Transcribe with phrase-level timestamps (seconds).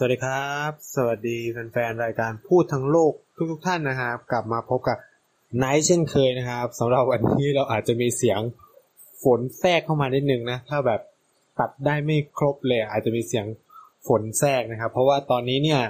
[0.00, 3.12] สวัสดีครับ สวัสดีแฟนๆรายการพูดทั้งโลก
[3.50, 4.98] ทุกๆท่านนะครับ กลับมาพบกับ
[5.58, 8.40] ไนท์เช่นเคยนะครับสำหรับวันนี้เราอาจจะมีเสียง
[9.22, 11.00] ฝนแทรกเข้ามานิดนึงนะ ถ้าแบบ
[11.58, 13.46] ตัดได้ไม่ครบเลย อาจจะมีเสียง
[14.06, 15.80] ฝนแทรกนะครับ เพราะว่าตอนนี้เนี่ย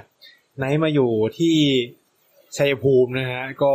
[0.57, 1.55] ไนท์มาอยู่ที่
[2.57, 3.73] ชัยภูมินะฮะก็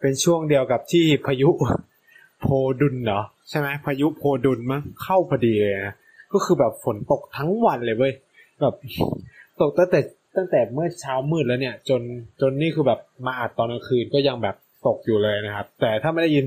[0.00, 1.50] เป็นช่วงเดียวกับที่พายุ
[2.40, 2.46] โพ
[2.80, 5.94] ดุลเหรอใช่ไหมพายุโพดุลมั้งเข้าพอดีเลยนะ
[6.32, 8.14] ก็คือแบบฝนตกทั้งวันเลยเว้ย
[8.62, 8.74] แบบ
[9.60, 10.00] ตกตั้งแต่
[10.36, 12.02] ตั้งแต่เมื่อเช้ามืดแล้วเนี่ย จน
[12.40, 16.44] จนนี่คือแบบมาอัดตอนกลางคืนก็ยังแบบตกอยู่เลยนะครับ แต่ถ้าไม่ได้ยิน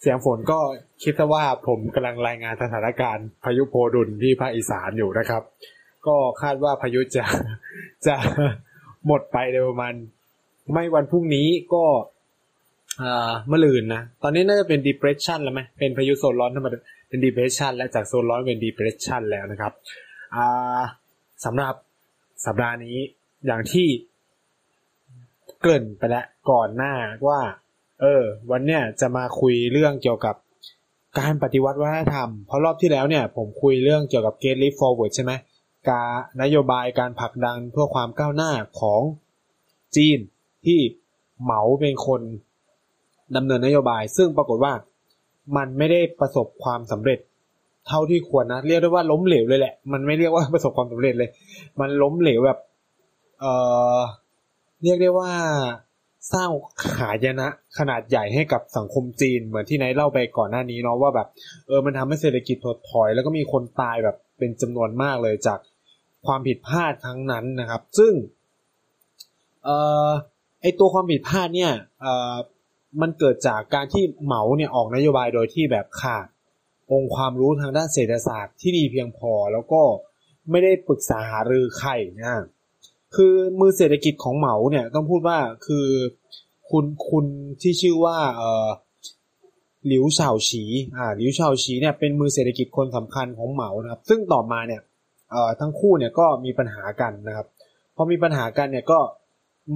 [0.00, 0.58] เสียงฝนก็
[1.02, 5.42] คิดซะว่าผมกำลังรายงานสถานการณ์พายุโพดุลที่ภาคอีสานอยู่นะครับ
[6.06, 7.24] ก็คาดว่าพายุจะ
[8.06, 8.14] จะ
[9.06, 9.94] หมดไปในประมาณ
[10.72, 11.84] ไม่วันพรุ่งนี้ก็
[13.02, 19.72] อ่าเมื่อลืนนะ ตอนนี้น่าจะเป็น depression แล้วไหมเป็นพายุโซนร้อนธรรมดาเป็น depression และจากโซนร้อนเป็น depression แล้วนะครับ
[20.36, 20.82] อ่า
[21.44, 21.74] สำหรับ
[22.44, 22.96] สัปดาห์นี้
[23.46, 23.88] อย่างที่
[25.60, 26.94] เกริ่นไปแล้วก่อนหน้า
[27.28, 27.40] ว่า
[28.00, 30.36] เออ วันเนี้ยจะมาคุยเรื่องเกี่ยวกับ
[31.18, 35.32] การปฏิวัติวัฒนธรรม เพราะรอบที่แล้วเนี่ยผมคุยเรื่องเกี่ยวกับ Gate Leap Forward ใช่ไหม
[35.88, 36.08] การ
[36.42, 39.02] นโยบายการผลักดันเพื่อความก้าวหน้าของ
[39.96, 40.18] จีน
[40.66, 40.80] ที่
[41.42, 42.20] เหมาเป็นคน
[43.36, 44.72] ดำเนินนโยบาย ซึ่งปรากฏว่า
[45.56, 47.18] มันไม่ได้ประสบความสำเร็จ
[47.88, 51.30] เท่าที่ควรนะ เรียกได้ว่าล้มเหลวเลยแหละ มันไม่เรียกว่าประสบความสำเร็จเลย
[51.80, 52.58] มันล้มเหลวแบบ
[53.40, 53.44] เอ
[53.96, 54.00] อ
[54.82, 55.30] เรียกได้ว่า
[56.32, 56.48] สร้าง
[56.98, 61.28] หายนะ ขนาดใหญ่ให้กับสังคมจีนเหมือนที่ไนท์เล่าไปก่อนหน้านี้เนาะว่าแบบ
[61.66, 65.58] เออมันทำให้เศรษฐกิจถดถอย แล้วก็มีคนตายแบบเป็นจำนวนมากเลยจาก
[66.26, 68.12] ความผิดพลาดทั้งนั้นนะครับ ซึ่ง
[69.64, 69.70] เอ
[70.08, 70.10] อ
[70.62, 72.34] ไอตัวความผิดพลาดเนี่ยเออ
[73.02, 76.26] มันเกิดจากการที่เหมาเนี่ยออกนโยบายโดยที่แบบขาด
[76.90, 79.82] องค์ความรู้ทางด้านเศรษฐศาสตร์ที่ดีเพียงพอแล้วก็
[80.50, 82.44] ไม่ได้ปรึกษาหารือใครนะ
[83.16, 85.86] คือมือเศรษฐกิจของเหมาเนี่ยต้องพูดว่าคือ
[86.70, 87.26] คุณคุณ
[87.62, 88.68] ที่ชื่อว่าเออ
[89.86, 90.62] หลิวเฉาฉี
[90.96, 94.80] อ่าหลิวเฉาฉีเนี่ยเป็นมือเศรษฐกิจคนสำคัญของเหมานะครับ ซึ่งต่อมาเนี่ย
[95.30, 97.46] เอ่อทั้งคู่เนี่ยก็มีปัญหากันนะครับ
[97.96, 98.98] พอมีปัญหากันเนี่ยก็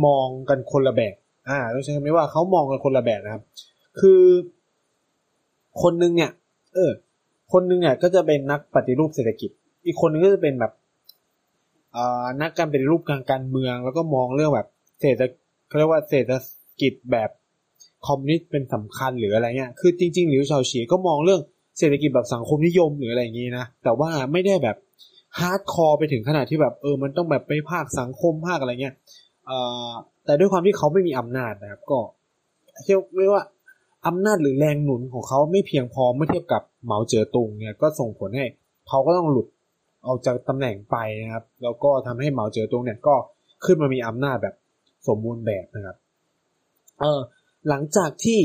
[0.07, 1.15] มองกันคนละแบบ
[1.49, 3.43] อ่าต้องใช้คำนี้ว่าเขามองกันคนละแบบนะครับ
[4.01, 4.23] คือ
[5.83, 6.31] คนนึงเนี่ย
[6.77, 6.93] เออ
[7.53, 9.51] คนนึงเนี่ยก็จะเป็นนักปฏิรูปเศรษฐกิจ
[9.87, 10.73] อีกคนนึงก็จะเป็นแบบ
[11.97, 14.69] อ่านักการปฏิรูปทางการเมือง แล้วก็มองเรื่องแบบ
[15.01, 15.23] เศรษฐ
[15.69, 16.33] เขาเรียกว่าเศรษฐ
[16.81, 17.31] กิจแบบ
[18.07, 21.41] คอมมิวนิสต์เป็นสำคัญหรืออะไรเงี้ย คือจริงๆหลิวเฉาฉีก็มองเรื่อง
[21.79, 24.77] เศรษฐกิจแบบสังคมนิยมหรืออะไรอย่างงี้นะ แต่ว่าไม่ได้แบบ
[25.39, 28.95] hardcore ไปถึงขนาดที่แบบเออ มันต้องแบบไปภาคสังคมภาคอะไรเงี้ย
[29.47, 29.59] เอ่
[29.89, 29.91] อ
[30.25, 31.99] แต่ด้วยความที่เขาไม่มีอำนาจนะครับ ก็
[32.85, 33.45] เรียกว่า
[34.07, 38.45] อำนาจหรือแรงหนุนของเขาไม่เพียงพอเมื่อเทียบกับเหมาเจ๋อตุงเนี่ยก็ส่งผลให้
[38.89, 39.47] เขาก็ต้องหลุด
[40.07, 43.15] ออกจากตำแหน่งไปนะครับ แล้วก็ทำให้เหมาเจ๋อตุงเนี่ยก็
[43.65, 44.55] ขึ้นมามีอำนาจแบบ
[45.07, 45.97] สมบูรณ์แบบนะครับ
[47.01, 47.21] เออ
[47.69, 48.41] หลังจากที่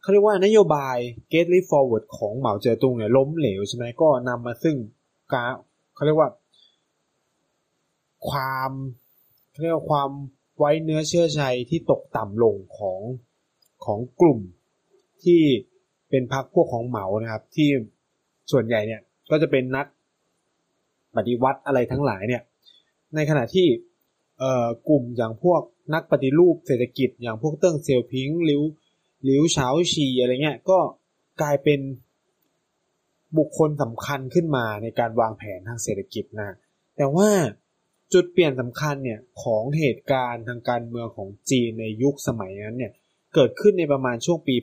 [0.00, 0.96] เขาเรียกว่านโยบาย
[1.32, 4.76] Get Leap Forward ของเหมาเจ๋อตุงเนี่ยล้มเหลวใช่ไหมก็นำมาซึ่ง
[5.32, 5.50] การ
[5.94, 6.30] เขาเรียกว่า
[8.28, 8.70] ความ
[9.50, 10.10] เขาเรียกว่าความ
[10.58, 13.00] ไว้เนื้อเชื่อใจที่ตกต่ำลงของ
[13.86, 14.40] ของกลุ่ม
[15.24, 15.42] ที่
[16.10, 17.68] เป็นพรรคพวกของเหมานะครับ ที่
[18.52, 19.00] ส่วนใหญ่เนี่ย
[19.30, 19.86] ก็จะเป็นนัก
[21.16, 22.42] ปฏิวัติอะไรทั้งหลายเนี่ย
[23.14, 23.66] ในขณะที่
[24.88, 25.60] กลุ่มอย่างพวก
[25.94, 28.62] นักปฏิรูปเศรษฐกิจ อย่างพวกเติ้งเซียวพิงหลิว
[29.28, 30.78] ลิวเฉาชีอะไรเงี้ยก็
[31.42, 31.80] กลายเป็น
[33.38, 36.56] บุคคลสำคัญขึ้นมาในการวางแผนทางเศรษฐกิจนะ
[36.96, 37.30] แต่ว่า
[38.12, 42.92] จุดเปลี่ยนสำคัญเนี่ยของเหตุการณ์ทางการเมืองของจีนในยุคสมัยนั้นเนี่ย
[43.34, 44.54] เกิดขึ้นในประมาณช่วงปี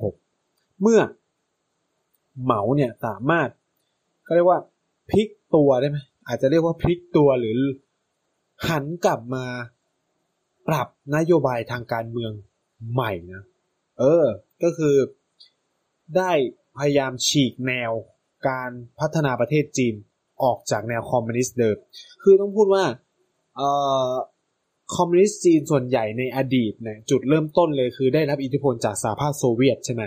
[0.00, 1.00] 1966 เมื่อ
[2.42, 3.48] เหมาเนี่ยสามารถ
[4.26, 4.60] ก็เรียกว่า
[5.10, 7.58] พลิกตัวได้ไหมอาจจะเรียกว่าพลิกตัวหรือ
[8.68, 9.44] หันกลับมา
[10.68, 12.32] ปรับนโยบายทางการเมือง
[12.92, 13.42] ใหม่นะ
[13.98, 14.24] เออ
[14.62, 14.96] ก็คือ
[16.16, 16.32] ได้
[16.78, 17.92] พยายามฉีกแนว
[18.48, 19.94] การพัฒนาประเทศจีน
[20.42, 21.76] ออกจากแนวคอมมิวนิสต์เดิม
[22.22, 22.84] คือต้องพูดว่า
[23.56, 23.62] เอ
[24.10, 24.12] อ
[24.96, 30.02] คอมมิวนิสต์จีนส่วนใหญ่ในอดีตเนี่ยจุดเริ่มต้นเลยคือได้รับอิทธิพลจากสหภาพโซเวียตใช่ไหม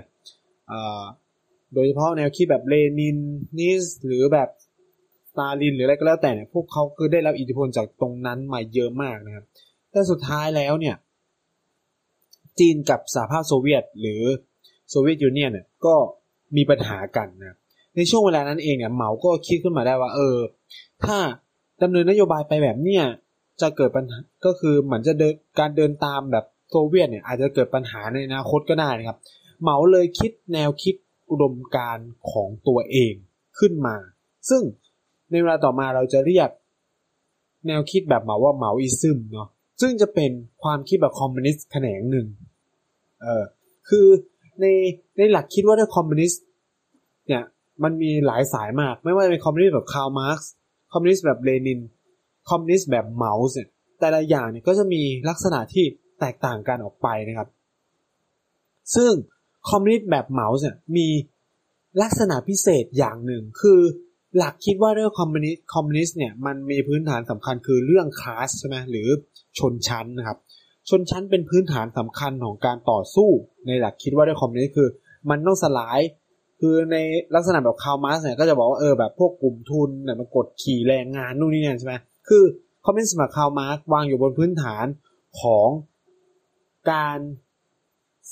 [1.74, 4.50] โดยเฉพาะแนวคิดแบบ Leninist หรือแบบ
[5.30, 9.46] สตาลินหรืออะไรก็แล้วแต่เนี่ยพวกเขาคือได้รับอิทธิพลจากตรงนั้นมาเยอะมากนะครับ
[9.92, 10.96] แต่สุดท้ายแล้วเนี่ย
[12.60, 14.22] จีนกับสหภาพโซเวียต หรือ
[14.90, 15.96] Soviet Union เนี่ยก็
[16.58, 17.58] มีปัญหากันนะ
[17.96, 20.38] ในช่วงเวลานั้นเองเนี่ยเหมาก็คิดขึ้นมาได้ว่า เออ
[21.04, 21.18] ถ้า
[21.82, 23.04] ดำเนินนโยบายไปแบบเนี้ย
[23.62, 29.18] จะเกิดปัญหาก็คือเหมือนจะเดินการเดินตามแบบโซเวียตเนี่ยอาจจะเกิดปัญหาในอนาคตก็ได้นะครับ
[29.62, 30.96] เหมาเลยคิดแนวคิด
[31.30, 31.98] อุดมการณ์
[32.32, 33.14] ของตัวเอง
[33.60, 33.96] ขึ้นมา
[34.50, 34.62] ซึ่ง
[35.32, 36.50] ในเวลาต่อมาเราจะเรียก
[37.68, 39.48] แนวคิดแบบเหมาว่า Maoism เนาะ
[39.82, 40.32] ซึ่งจะเป็น
[40.64, 42.28] ความคิดแบบคอมมิวนิสต์แขนงหนึ่ง
[43.22, 43.44] เออ
[43.90, 44.08] คือ
[44.62, 44.66] ใน
[45.18, 46.44] ในหลักคิดว่าถ้าคอมมิวนิสต์
[47.28, 47.44] เนี่ย
[47.84, 50.52] มันมีหลายสายมาก ไม่ว่าจะเป็นคอมมิวนิสต์แบบคาร์ลมาร์กซ์
[50.94, 51.80] คอมมิวนิสต์แบบเลนิน
[52.50, 53.68] คอมมิวนิสต์แบบเหมาส์เนี่ย
[54.00, 55.86] แต่ละอย่างเนี่ยก็จะมีลักษณะที่
[56.20, 57.48] แตกต่างกันออกไปนะครับ
[58.96, 59.12] ซึ่ง
[59.70, 61.08] คอมมิวนิสต์แบบเหมาส์เนี่ยมี
[62.02, 63.80] ลักษณะพิเศษอย่างหนึ่ง คือ
[64.38, 69.08] หลักคิดว่าเรื่องคอมมิวนิสต์คอมมิวนิสต์เนี่ยมันมีพื้นฐานสำคัญคือเรื่องคลาสใช่ไหมหรือ
[69.60, 70.38] ชนชั้นนะครับ
[70.90, 73.30] ชนชั้นเป็นพื้นฐานสำคัญของการต่อสู้
[73.68, 74.90] ในหลักคิดว่าเรื่องคอมมิวนิสต์คือ
[75.30, 76.00] มันต้องสลาย
[76.60, 76.98] คือใน
[77.36, 81.96] ลักษณะแบบคาร์ลมาร์กซ์เนี่ยก็จะบอกว่าเออแบบพวกกลุ่มทุนเนี่ยมันกดขี่แรงงานนู่นนี่นั่นใช่ไหม
[82.34, 82.46] คือ
[82.86, 84.86] คอมมิวนิสต์แบบคาร์ลมาร์กซ์วางอยู่บนพื้นฐาน
[85.42, 85.70] ของ
[86.92, 87.20] การ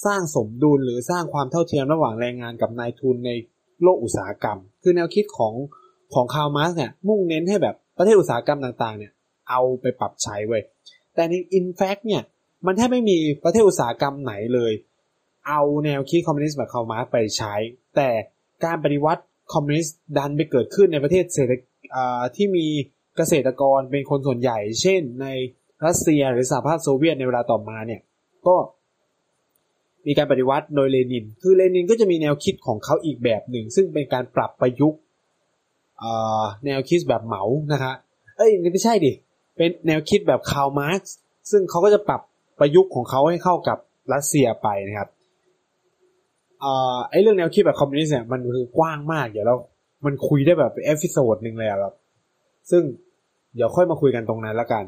[0.06, 3.32] สร้างสมดุลหรือสร้างความเท่าเทียมระหว่างแรงงานกับนายทุนใน
[3.84, 5.54] โลกอุตสาหกรรม คือแนวคิดของ
[6.14, 9.12] ของคาร์ลมาร์กซ์เนี่ยมุ่งเน้นให้แบบประเทศอุตสาหกรรมต่างๆ เนี่ย
[9.50, 10.60] เอาไปปรับใช้ไว้
[11.16, 12.22] แต่ใน in fact เนี่ย
[12.66, 14.74] มันแทบไม่มีประเทศอุตสาหกรรมไหนเลย
[15.48, 17.54] เอาแนวคิดคอมมิวนิสต์แบบคาร์ลมาร์กซ์ไปใช้
[17.96, 18.10] แต่
[18.66, 19.24] การปฏิวัติ
[19.54, 21.52] คอมมิวนิสต์ดันไปเกิดขึ้นในประเทศเกษตร
[22.36, 22.68] ที่มี
[23.20, 25.28] เกษตรกรเป็นคนส่วนใหญ่ เช่น ใน
[25.86, 28.02] รัสเซียหรือสหภาพโซเวียตในเวลาต่อมาเนี่ย
[28.48, 28.56] ก็
[30.08, 35.00] มีการปฏิวัติโดยเลนิน คือเลนินก็จะมีแนวคิดของเขาอีกแบบหนึ่ง ซึ่งเป็นการปรับประยุกต์
[36.66, 37.44] แนวคิดแบบเหมา
[37.74, 37.94] นะคะ
[38.38, 39.12] เอ้ยไม่ใช่ดิ
[39.58, 41.02] เป็นแนวคิดแบบคาร์ลมาร์ก
[41.52, 42.22] ซ์ซึ่งเขาก็จะปรับ
[42.60, 43.78] ประยุกต์ของเขาให้เข้ากับ
[44.14, 45.10] รัสเซียไปนะครับ
[47.10, 49.56] ไอ้เรื่องแนวคิดแบบคอมมิวนิสต์เนี่ยมันคือกว้างมาก เดี๋ยวเรา
[50.06, 51.94] มันคุยได้แบบ episode หนึ่งเลยอะแบบ
[52.72, 52.84] ซึ่ง
[53.56, 54.84] เดี๋ยวค่อยมาคุยกันตรงนั้นละกัน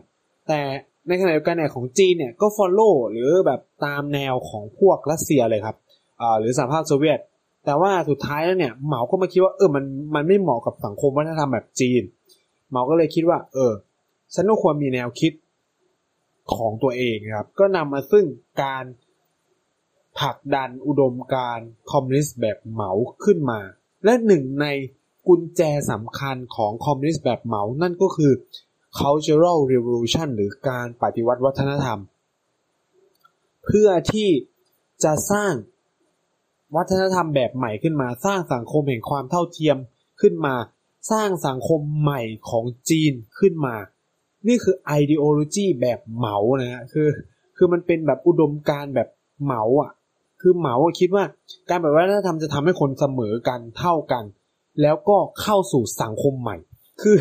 [0.47, 0.61] แต่
[1.07, 5.75] ในขณะเดียวกันเนี่ยของจีนเนี่ยก็ follow หรือแบบตามแนวของพวกรัสเซียเลยครับ
[6.21, 7.19] อ่หรือสหภาพโซเวียต
[7.65, 9.85] แต่ว่าสุดท้ายแล้วเนี่ยเหมาก็มาคิดว่าเออมัน
[10.15, 12.03] มันไม่เหมาะกับสังคมวัฒนธรรมแบบจีน
[12.69, 13.73] เหมาก็เลยคิดว่า เออ
[14.33, 15.33] ฉันก็ควรมีแนวคิด
[16.55, 18.25] ของตัวเองครับ ก็นำมาซึ่ง
[18.63, 18.83] การ
[20.19, 21.59] ผลักดันอุดมการ
[21.91, 22.91] คอมมิวนิสต์แบบเหมา
[23.23, 23.59] ขึ้นมา
[24.05, 24.67] และหนึ่งใน
[25.27, 28.31] กุญแจสำคัญของคอมมิวนิสต์แบบเหมานั่นก็คือ
[28.99, 31.99] cultural revolution หรือการปฏิวัติวัฒนธรรม
[33.65, 34.29] เพื่อที่
[35.03, 35.53] จะสร้าง
[36.75, 39.77] วัฒนธรรมแบบใหม่ขึ้นมา สร้างสังคมแห่งความเท่าเทียม
[40.21, 40.55] ขึ้นมา
[41.11, 43.75] สร้างสังคมใหม่ของจีนขึ้นมา
[44.47, 47.07] นี่คือ ideology แบบเหมานะฮะคือ
[47.57, 49.07] คือมันเป็นแบบอุดมการแบบ
[49.43, 49.91] เหมาอะ
[50.41, 51.23] คือเหมาคิดว่า
[51.69, 54.23] การปฏิวัติวัฒนธรรมจะทำให้คนเสมอกันเท่ากัน
[54.81, 56.57] แล้วก็เข้าสู่สังคมใหม่
[57.01, 57.17] คือ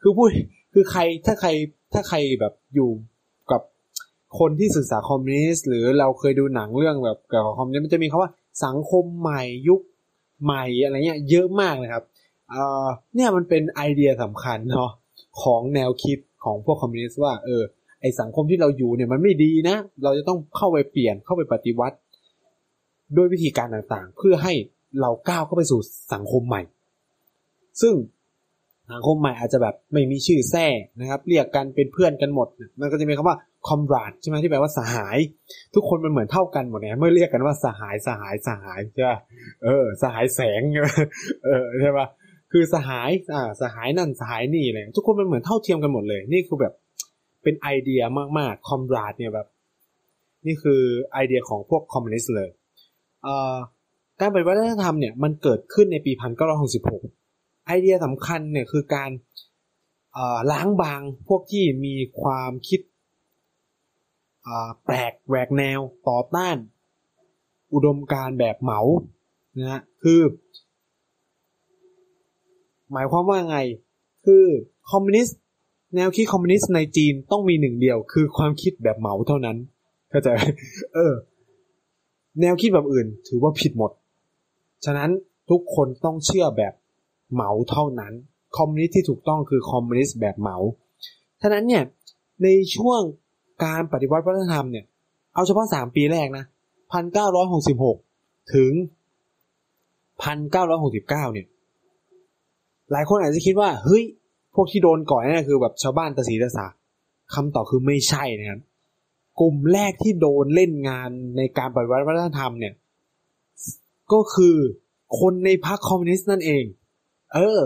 [0.00, 0.28] คือพูด
[0.72, 1.48] คือใครถ้าใคร
[1.92, 2.90] ถ้าใครแบบอยู่
[3.50, 3.60] กับ
[4.38, 8.30] คนที่ศึกษาคอมมิวนิสต์หรือเราเคยดูหนังเรื่องแบบเกี่ยวกับคอมมิวนิสต์มันจะมีคาว่า
[8.64, 9.80] สังคมใหม่ยุค
[10.44, 12.04] ใหม่อะไรเงี้ยเยอะมากนะครับ
[12.50, 14.90] เอ่อเนี่ยมันเป็นไอเดียสำคัญเนาะ
[15.42, 17.62] ของแนวคิดของพวกคอมมิวนิสต์ว่าเออ
[18.00, 21.96] ไอสังคมที่เราอยู่เนี่ยมันไม่ดีนะ เราจะต้องเข้าไปเปลี่ยนเข้าไปปฏิวัติ
[23.16, 24.52] ด้วยวิธีการต่างๆ เพื่อให้
[25.00, 25.80] เราก้าวเข้าไปสู่
[26.14, 26.62] สังคมใหม่
[27.82, 27.94] ซึ่ง
[28.92, 30.66] สังคมใหม่อาจจะแบบไม่มีชื่อแท้
[31.00, 32.48] นะครับ เรียกกันเป็นเพื่อนกันหมด
[32.80, 35.18] มันก็จะมีคำว่าคอมราดใช่ไหมที่แปลว่าสหาย
[35.74, 39.18] ทุกคนมันเหมือนเท่ากันหมดเนี่ยเมื่อเรียกกันว่าสหายสหายสหายใช่ป่ะ
[39.64, 40.94] เออ สหายแสงใช่ป่ะ
[41.44, 42.06] เออใช่ป่ะ
[42.52, 46.74] คือสหายอ่าสหายนั่นสหายนี่เลยทุกคนมันเหมือนเท่าเทียมกันหมดเลย นี่คือแบบ
[47.42, 48.02] เป็นไอเดีย
[48.38, 49.46] มากๆคอมราดเนี่ยแบบ
[50.46, 50.80] นี่คือ
[51.12, 52.48] ไอเดียของพวกคอมมิวนิสต์เลย
[53.22, 53.56] เอ่อ
[54.20, 57.02] การปฏิวัติวัฒนธรรมเนี่ยมันเกิดขึ้นในปีพันเก้าร้อยหกสิบหก
[57.66, 59.10] ไอเดียสำคัญเนี่ยคือการ
[60.52, 62.80] ล้างบางพวกที่มีความคิด
[64.84, 66.56] แปลกแหวกแนวต่อต้าน
[67.74, 68.80] อุดมการณ์แบบเหมา
[69.58, 70.20] นะฮะคือ
[72.92, 73.58] หมายความว่าไง
[74.24, 74.44] คือ
[74.90, 75.38] คอมมิวนิสต์
[75.96, 79.56] แนวคิดคอมมิวนิสต์ในจีนต้องมีหนึ่งเดียว คือความคิดแบบเหมาเท่านั้น
[80.10, 80.28] เข้าใจ
[80.94, 81.14] เออ
[82.40, 83.92] แนวคิดแบบอื่น ถือว่าผิดหมด
[84.84, 85.10] ฉะนั้น
[85.50, 86.72] ทุกคนต้องเชื่อแบบ
[87.32, 88.12] เหมาเท่านั้น
[88.56, 90.56] คอมมิวนิสต์ที่ถูกต้องคือคอมมิวนิสต์แบบเหมา
[91.42, 91.82] ฉะนั้นเนี่ย
[92.42, 93.00] ในช่วง
[93.64, 94.84] การปฏิวัติวัฒนธรรมเนี่ย
[95.34, 96.44] เอาเฉพาะสามปีแรกนะ
[96.92, 97.98] พันเก้าร้อยหกสิบหก
[98.54, 98.72] ถึง
[100.22, 101.46] พันเก้าร้อยหกสิบเก้าเนี่ย
[102.92, 104.04] หลายคนอาจจะคิดว่า เฮ้ย
[104.54, 106.66] พวกที่โดนก่อนนี่คือแบบชาวบ้านตะสีตะสา
[107.34, 108.60] คำตอบคือไม่ใช่นะครับ
[109.40, 112.74] กลุ่มแรกที่โดนเล่นงานในการปฏิวัติวัฒนธรรมเนี่ย
[114.12, 114.56] ก็คือ
[115.20, 116.64] คนในพรรคคอมมิวนิสต์นั่นเอง
[117.34, 117.60] เออ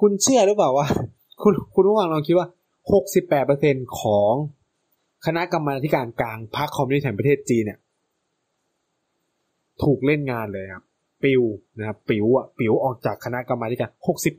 [0.00, 0.86] คุณเชื่อหรือเปล่าว่า
[1.42, 2.48] คุณคุณผู้ฟังลองคิดว่า
[3.22, 4.32] 68%ของ
[5.26, 7.78] คณะกรรมาธิการกลางพรรคคอมมิวนิสต์แห่งประเทศจีนเนี่ย
[9.82, 10.84] ถูกเล่นงานเลยครับ
[11.22, 11.42] ปลิว
[11.78, 13.90] นะครับปลิวอะปลิวออกจากคณะกรรมาธิการ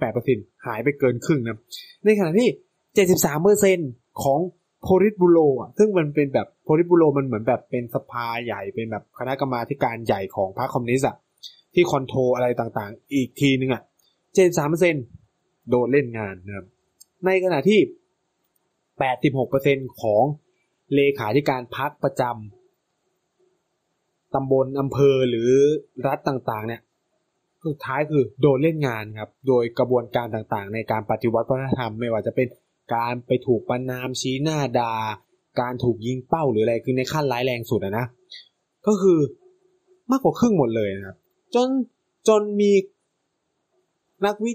[0.07, 1.59] 68%หายไปเกินครึ่งนะ
[2.05, 2.49] ในขณะที่
[3.55, 4.39] 73%ของ
[4.81, 11.15] โพลิตบูโรอะซึ่งมันเป็นแบบโพลิตบูโรมันเหมือนแบบเป็นสภาใหญ่เป็นแบบคณะกรรมาธิการใหญ่ของพรรคคอมมิวนิสต์อะ
[11.73, 13.83] ที่คอนโทรลอะไรต่างๆ อีกทีนึงอะ
[14.35, 16.65] 73%โดนเล่นงานนะครับ
[17.25, 17.79] ในขณะที่
[19.25, 20.23] 86%ของ
[20.93, 25.51] เลขาธิการพรรคประจำตำบลอำเภอหรือ
[26.07, 26.81] รัฐต่างๆ เนี่ย
[27.65, 32.47] สุดท้ายคือโดนเล่นงานครับ โดยกระบวนการต่างๆ ในการปฏิวัติวัฒนธรรมไม่ว่าจะเป็น
[32.95, 34.93] การไปถูกประนามชี้หน้าดา
[35.61, 38.05] การถูกยิงเป้าหรืออะไรคือในขั้นร้ายแรงสุดอะนะ
[38.87, 39.19] ก็คือ
[40.11, 41.17] มากกว่าครึ่งหมดเลยนะครับ
[41.55, 41.67] จน
[42.27, 42.71] จนมี
[44.25, 44.53] นักวิ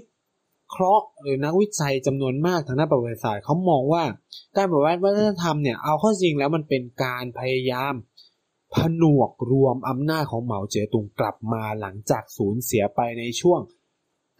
[0.69, 4.03] เคราะห์หรือนักวิจัยจำนวนมากทางด้านประวัติศาสตร์เขามองว่า
[4.55, 7.93] การปฏิวัติวัฒนธรรมเนี่ยเอาข้าจริงแล้วมันเป็นการพยายาม
[8.73, 13.59] ผนวกรวมอำนาจของเหมาเจ๋อตุงกลับมาหลังจากสูญเสียไปในช่วง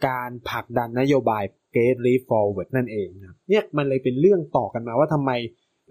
[0.06, 5.30] การผลักดันนโยบาย Great Leap Forward นั่นเองนะเนี่ยมันเลยเป็นเรื่องต่อกันมาว่าทำไม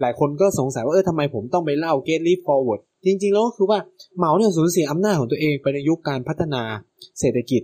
[0.00, 3.78] หลายคนก็สงสัยว่าเออทำไมผมต้องไปเล่า Great Leap Forward จริงๆ แล้วก็คือว่า
[4.16, 6.62] เหมาเนี่ยสูญเสียอำนาจของตัวเองไปในยุคการพัฒนา
[7.20, 7.62] เศรษฐกิจ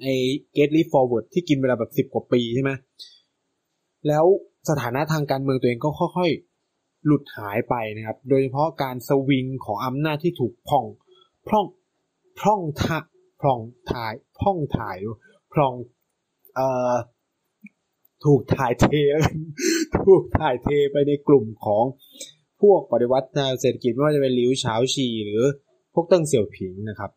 [0.00, 0.14] ไอ้
[0.56, 2.70] Get Leap Forward ที่กินเวลาแบบสิบกว่าปีใช่ไหม
[4.08, 4.24] แล้ว
[4.68, 10.84] สถานะทางการเมืองตัวเองก็ค่อยๆ หลุดหายไปนะครับ โดยเฉพาะการสวิงของอำนาจที่ถูกพ่อง
[11.48, 11.66] พร่อง
[12.40, 12.98] พร่องทะ
[13.40, 13.60] พร่อง
[13.90, 14.98] ถ่ายพร่องถ่าย
[15.52, 15.74] พร่อง
[16.54, 16.94] เอ่อ
[18.24, 18.86] ถูกถ่ายเท
[19.96, 21.84] ถูกถ่ายเทไปในกลุ่มของ
[22.60, 25.42] พวกปฏิวัติทางเศรษฐกิจไม่ว่าจะเป็นหลิวเฉาชีหรือ
[25.94, 27.10] พวกเติ้งเสี่ยวผิงนะครับ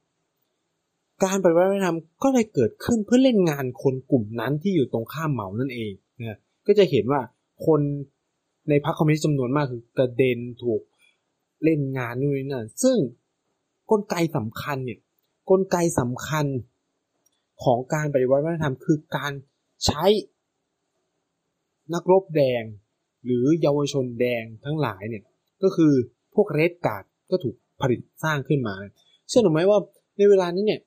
[1.23, 7.21] การปฏิวัติวัฒนธรรมก็เลยเกิดขึ้นเพื่อเล่นงานคนกลุ่มนั้นที่อยู่ตรงข้ามเหมานั่นเองนะก็จะเห็นว่า
[7.65, 7.81] คน
[8.69, 10.81] ในพรรคคอมมิวนิสต์จำนวนมากคือกระเด็นถูก
[11.63, 12.97] เล่นงานนู่นนี่นั่นซึ่ง
[13.91, 14.99] กลไกสำคัญเนี่ย
[15.49, 16.45] กลไกสำคัญ
[17.63, 19.31] ของการปฏิวัติวัฒนธรรมคือการ
[19.85, 20.05] ใช้
[21.93, 22.63] นักรบแดง
[23.25, 25.23] หรือเยาวชนแดงทั้งหลายเนี่ย
[25.63, 25.93] ก็คือ
[26.35, 28.75] พวกเรดการ์ดก็ถูกผลิตสร้างขึ้นมา
[29.29, 29.79] เชื่อหรือไม่ว่า
[30.17, 30.79] ในเวลานี้เนี่ย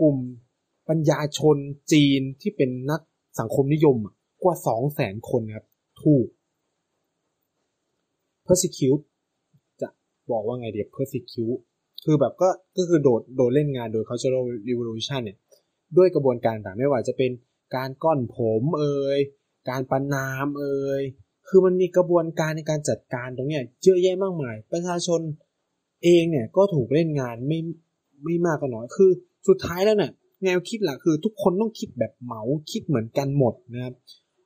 [0.00, 0.16] กลุ่ม
[0.88, 1.56] ปัญญาชน
[1.92, 3.00] จีนที่เป็นนัก
[3.40, 3.96] สังคมนิยม
[4.42, 5.66] กว่าสองแสนคนครับ
[6.02, 6.26] ถูก
[8.46, 9.02] persecute
[9.80, 9.88] จะ
[10.30, 11.60] บอกว่าไงเดีย persecute
[12.04, 15.38] คือแบบก็ก็คือโดดโดดเล่นงานโดย cultural revolution เนี่ย
[15.96, 17.30] ด้วยกระบวนการต่างไม่ว่าจะเป็น
[17.76, 19.18] การก้อนผมเอ่ย
[19.70, 21.02] การประนามเอ่ย
[21.48, 25.20] คือมันมีกระบวนการในการจัดการตรงเนี้ยเยอะแยะมากมาย ประชาชน
[26.04, 27.60] เองเนี่ยก็ถูกเล่นงานไม่
[28.22, 29.10] ไม่มากก็น้อยคือ
[29.48, 30.12] สุดท้ายแล้วเนี่ย
[30.44, 33.94] แนวคิดหลักคือทุกคนต้องคิดแบบเหมาคิดเหมือนกันหมดนะครับ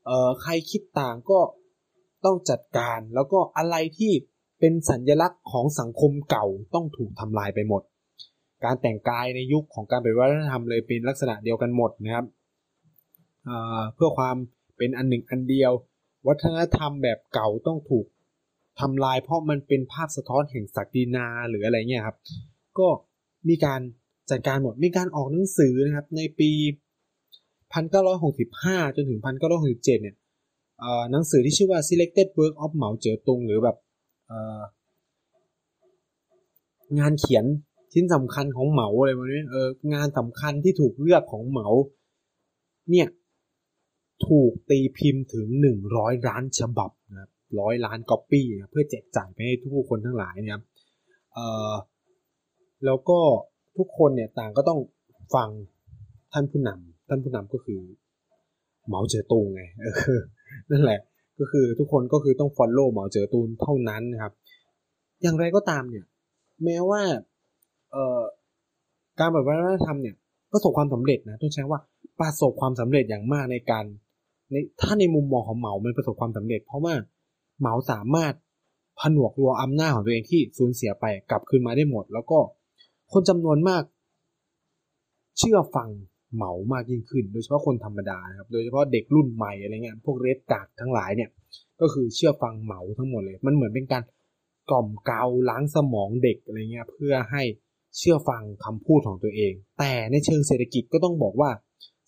[0.06, 1.38] เอ่อใครคิดต่างก็
[2.24, 4.12] ต้องจัดการแล้วก็อะไรที่
[4.60, 7.82] เป็นสัญลักษณ์ของสังคมเก่าต้องถูกทำลายไปหมด
[8.64, 12.26] การแต่งกายในยุคของการปฏิวัติวัฒนธรรมเลยเป็นลักษณะเดียวกันหมดนะครับ
[13.94, 14.36] เพื่อความ
[14.76, 15.72] เป็นอันหนึ่งอันเดียว
[16.28, 18.06] วัฒนธรรมแบบเก่าต้องถูก
[18.80, 22.16] ทำลาย เพราะมันเป็นภาพสะท้อนแห่งศักดินาหรืออะไรเงี้ยครับ
[22.78, 22.88] ก็
[23.48, 23.80] มีการ
[24.30, 26.50] จัดการหมด มีการออกหนังสือนะครับ ในปี
[28.14, 30.16] 1965 จนถึง 1967 เนี่ย
[31.10, 33.76] หนังสือที่ชื่อว่า selected work of เหมาเจ๋อตุง หรือแบบ
[36.98, 37.44] งานเขียน
[37.92, 41.68] ชิ้นสำคัญของเหมาอะไรแบบนี้เอองานสำคัญที่ถูกเลือกของเหมา
[42.90, 43.08] เนี่ย
[44.26, 45.46] ถูกตีพิมพ์ถึง
[45.86, 47.30] 100 ล้านฉบับนะครับ
[47.60, 50.62] ร้อยล้านก๊อปปี้นะเพื่อแจกจ่ายไปให้ทุกคนทั้งหลายนะครับ
[51.32, 51.72] เอ่อ
[52.84, 53.18] แล้วก็
[53.76, 54.80] ทุกคนเนี่ยต่างก็ต้อง
[55.34, 55.48] ฟัง
[56.32, 57.80] ท่านผู้นำท่านผู้นำก็คือ
[58.86, 59.86] เหมาเจ๋อตุงไงเอ
[60.18, 60.20] อ
[60.70, 61.00] นั่นแหละ
[61.38, 64.32] ก็คือทุกคนก็คือต้องฟอลโล่เหมาเจ๋อตุงเท่านั้นนะครับ
[65.22, 66.04] อย่างไรก็ตามเนี่ย
[66.64, 67.02] แม้ว่า
[67.92, 68.22] เอ่อ
[69.18, 70.16] การแบบวัฒนธรรมเนี่ย
[70.52, 71.80] ประสบความสำเร็จนะต้องใช้ว่า
[72.20, 73.84] ประสบความสำเร็จอย่างมากในการ
[74.50, 76.94] ในถ้าในมุมมองของเหมามันประสบความสำเร็จ เพราะว่า
[77.60, 78.34] เหมาสามารถ
[79.00, 82.38] ผนวกรัวอำนาจของตัวเองที่สูญเสียไปกลับคืนมาได้หมด แล้วก็
[83.12, 83.82] คนจำนวนมาก
[85.38, 85.88] เชื่อฟัง
[86.34, 91.30] เหมามากยิ่งขึ้น โดยเฉพาะคนธรรมดาครับ โดยเฉพาะเด็กรุ่นใหม่อะไรเงี้ย พวกเรดการ์ดทั้งหลายเนี่ย
[91.80, 94.02] ก็คือเชื่อฟังเหมาทั้งหมดเลย มันเหมือนเป็นการ
[94.70, 97.42] กล่อมเกาล้างสมองเด็กอะไรเงี้ย เพื่อให้
[97.98, 101.50] เชื่อฟังคำพูดของตัวเอง แต่ในเชิงเศรษฐกิจก็ต้องบอกว่า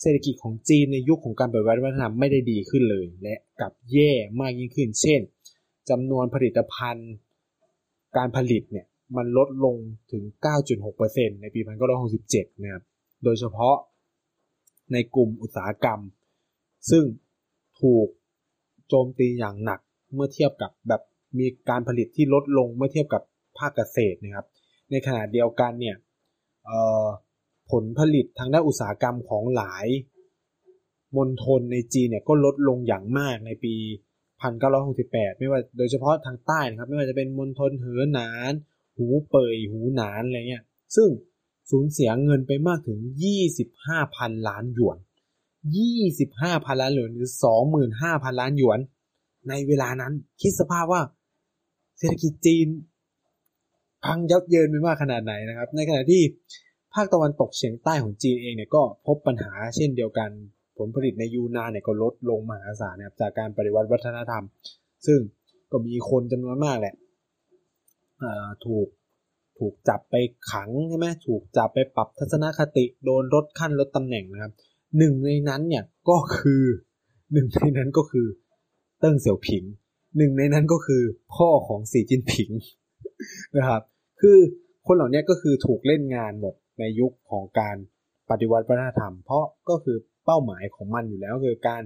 [0.00, 5.20] เศรษฐกิจของจีนในยุคของการปฏิวัติวัฒนธรรมไม่ได้ดีขึ้นเลย และกลับแย่มากยิ่งขึ้น เช่น
[5.90, 7.10] จำนวนผลิตภัณฑ์
[8.16, 8.86] การผลิตเนี่ย
[9.16, 9.76] มันลดลง
[10.12, 10.24] ถึง
[10.82, 11.60] 9.6%ในปี
[12.10, 12.84] 1967 นะครับ
[13.24, 13.76] โดยเฉพาะ
[14.92, 16.00] ในกลุ่มอุตสาหกรรม
[16.90, 17.04] ซึ่ง
[17.80, 18.08] ถูก
[18.88, 19.80] โจมตีอย่างหนัก
[20.14, 21.02] เมื่อเทียบกับแบบ
[21.38, 23.22] มีการผลิตที่ลดลงเมื่อเทียบกับ
[23.58, 24.46] ภาคเกษตรนะครับ
[24.90, 25.96] ในขณะเดียวกันเนี่ย
[27.70, 29.86] ผลผลิตทางด้านอุตสาหกรรมของหลาย
[31.16, 33.74] มณฑลในจีนเนี่ยก็ลดลงอย่างมากในปี
[34.56, 38.52] 1968 ไม่ว่าโดยเฉพาะทางใต้นะครับ ไม่ว่าจะเป็นมณฑลเหอหนาน
[39.00, 40.64] หูเป่ยหูหนานอะไรเงี้ย
[40.96, 41.08] ซึ่ง
[41.70, 42.98] สูญเสียเงินไปมากถึง
[43.72, 44.98] 25,000 ล้านหยวน
[45.88, 47.30] 25,000 ล้านหยวนหรือ
[48.00, 48.78] 25,000 ล้านหยวน
[49.48, 51.02] ในเวลานั้นคิดสภาพว่า
[51.98, 52.68] เศรษฐกิจจีน
[54.04, 56.22] พังยับเยินไปมากขนาดไหนนะครับ ในขณะที่
[56.94, 60.30] ภาคตะวันตกเฉียงใต้ของจีนเองเนี่ยก็พบปัญหาเช่นเดียวกัน
[60.78, 64.44] ผลผลิตในยูนานเนี่ยก็ลดลงมหาศาลนะครับจากการปฏิวัติวัฒนธรรม
[65.06, 65.20] ซึ่ง
[65.70, 66.94] ก็มีคนจำนวนมากแหละ
[68.66, 68.88] ถูก
[69.58, 70.14] ถูกจับไป
[70.50, 74.52] ขังใช่ไหมถูกจับไปปรับทัศนคติโดนลดขั้นลดตำแหน่งนะครับ
[74.98, 76.62] หนึ่งในนั้นเนี่ยก็คือ
[77.32, 78.26] หนึ่งในนั้นก็คือ
[79.00, 79.64] เติ้งเสี่ยวผิง
[80.16, 81.02] หนึ่งในนั้นก็คือ
[81.34, 82.50] พ่อของสีจิ้นผิง
[83.56, 83.82] นะครับ
[84.20, 84.38] คือ
[84.86, 87.76] คนเหล่านี้ก็คือถูกเล่นงานหมดในยุคของการ
[88.30, 91.82] ปฏิวัติวัฒนธรรม เพราะก็คือเป้าหมายของมันอยู่แล้วคือการ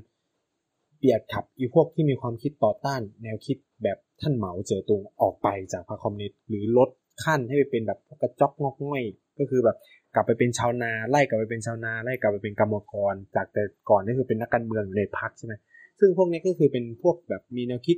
[1.04, 6.88] เปียดขับอีพวกที่มีความคิดต่อต้านแนวคิดแบบท่านเหมาเจ๋อตุงออกไปจากพรรคคอมมิวนิสต์หรือลด
[7.24, 9.02] ขั้นให้ไปเป็นแบบพวกกระจอกงอกง่อย
[9.38, 9.76] ก็คือแบบ
[10.14, 15.54] กลับไปเป็นชาวนาไล่กลับไปเป็นชาวนาไล่กลับไปเป็นกรรมกร จากแต่ก่อนนี่คือเป็นนักการเมืองในพรรคใช่ไหม
[16.00, 17.96] ซึ่งพวกนี้ก็คือเป็นพวกแบบมีแนวคิด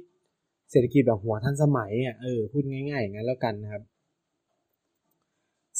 [0.70, 3.82] เศรษฐกิจแบบหัวทันสมัยอะเออพูดง่ายๆอย่างนั้นแล้วกันนะครับ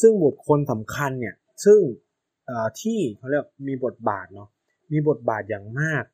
[0.01, 1.81] ซึ่งบุคคลสำคัญเนี่ยซึ่ง
[2.81, 4.49] ที่เขาเรียกมีบทบาทเนาะ
[4.93, 6.05] มีบทบาทอย่างมาก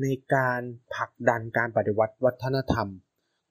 [0.00, 0.60] ในการ
[0.94, 2.88] ผลักดันการปฏิวัติวัฒนธรรม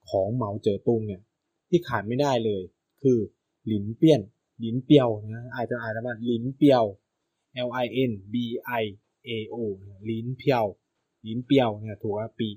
[0.09, 1.21] ของเหมาเจ๋อตุงเนี่ย
[1.69, 2.61] ที่ขาดไม่ได้เลย
[3.03, 3.19] คือ
[3.67, 4.21] หลินเปี้ยน
[4.59, 6.83] หลินเปียวนะอาจจะอ่านว่าหลินเปียว
[7.67, 8.35] L I N B
[8.81, 8.83] I
[9.27, 9.55] A O
[10.05, 10.65] หลินเปียว
[11.23, 12.49] หลินเปียวเนี่ยถูกว่าปี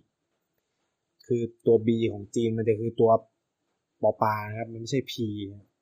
[1.26, 3.10] คือตัว B ของจีนมันจะคือตัว
[4.02, 5.12] ปอปานะครับ มันไม่ใช่ P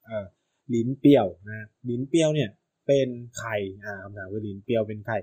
[0.06, 0.26] เออ
[0.74, 2.50] ลิ้นเปียวนะลิ้นเปียวเนี่ย
[2.86, 3.50] เป็นใคร
[3.84, 5.14] อ่าคำถามว่าลิ้นเปียวเป็นใคร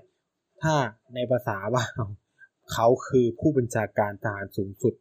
[0.62, 0.76] ถ้า
[1.16, 1.84] ในภาษาว่า
[2.74, 4.94] เขาคือผู้บัญชาการทหารสูงสุด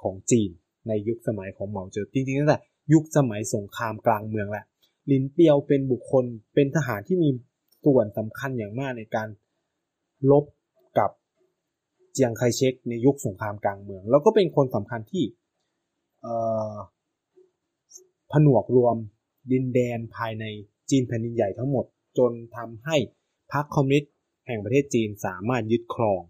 [0.00, 0.50] ของจีน
[0.88, 2.58] ในยุคสมัยของเหมาเจ๋อจริงๆตั้งแต่
[2.92, 4.64] ยุคสมัยสงครามกลางเมืองแหละ
[5.10, 7.28] ลินเปียวเป็นบุคคลเป็นทหารที่มี
[7.84, 9.28] ส่วนสำคัญอย่างมากในการ
[10.30, 10.44] ลบ
[10.98, 11.10] กับ
[12.12, 15.24] เจียงไคเชกในยุคสงครามกลางเมือง แล้วก็เป็นคนสำคัญที่
[18.32, 18.96] ผนวกรวม
[19.52, 20.44] ดินแดนภายใน
[20.90, 21.84] จีนแผ่นดินใหญ่ทั้งหมด
[22.18, 22.96] จนทำให้
[23.52, 24.12] พรรคคอมมิวนิสต์
[24.46, 26.20] แห่งประเทศจีนสามารถยึดครอง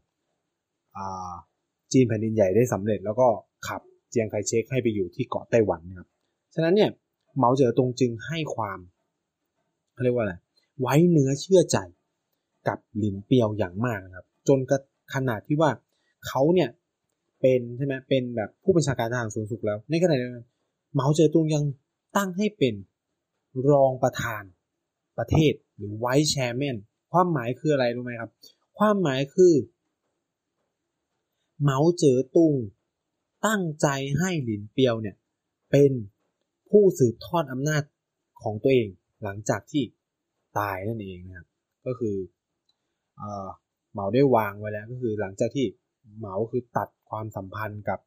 [1.93, 3.29] จีนแผ่นดินใหญ่ได้สำเร็จ แล้วก็
[3.67, 6.09] ขับเจียงไคเชกให้ไปอยู่ที่เกาะไต้หวันนะครับ
[6.55, 6.91] ฉะนั้นเนี่ย
[7.37, 8.79] เหมาเจ๋อตงจึงให้ความ
[9.93, 10.35] เขาเรียกว่าอะไร
[10.81, 11.79] ไว้เนื้อเชื่อใจ
[12.69, 14.79] กับหลินเปียวอย่างมากนะครับ จนกระ
[15.15, 15.71] ขนาดที่ว่า
[16.27, 16.69] เขาเนี่ย
[17.41, 20.47] เป็นใช่ไหมเป็นแบบผู้บัญชาการทหารสูงสุดแล้ว ในขณะเดียวกัน
[20.95, 21.65] เหมาเจ๋อตงยัง
[22.17, 22.75] ตั้งให้เป็น
[23.71, 24.43] รองประธาน
[25.19, 26.77] ประเทศหรือไวท์แชร์แมน
[27.13, 28.31] ความหมายคืออะไรรู้ไหมครับ
[28.79, 29.53] ความหมายคือ
[31.61, 32.55] เหมาเจ๋อตุง
[33.47, 33.89] ตั้งใจ
[34.19, 35.17] ให้หลินเปียวเนี่ย
[35.71, 35.93] เป็น
[36.71, 37.83] ผู้สืบทอดอำนาจ
[38.43, 38.89] ของตัวเอง
[39.25, 39.83] หลังจากที่
[40.59, 41.47] ตายนั่นเองนะครับ
[41.87, 42.17] ก็คือ
[43.93, 45.67] เหมาได้วางไว้แล้วก็คือหลังจากที่
[46.19, 47.99] เหมาคือตัดความสัมพันธ์กับ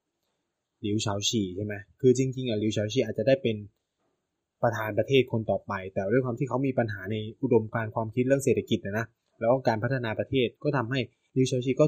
[0.81, 3.55] หลิวเฉาฉีใช่ไหมคือจริงๆอะหลิวเฉาฉีอาจจะได้เป็น
[4.61, 9.05] ประธานประเทศคนต่อไป แต่ด้วยความที่เขามีปัญหาในอุดมการความคิดเรื่องเศรษฐกิจนะนะ
[9.39, 10.99] แล้วก็การพัฒนาประเทศก็ทำให้
[11.35, 11.85] ลิวเชอชีก็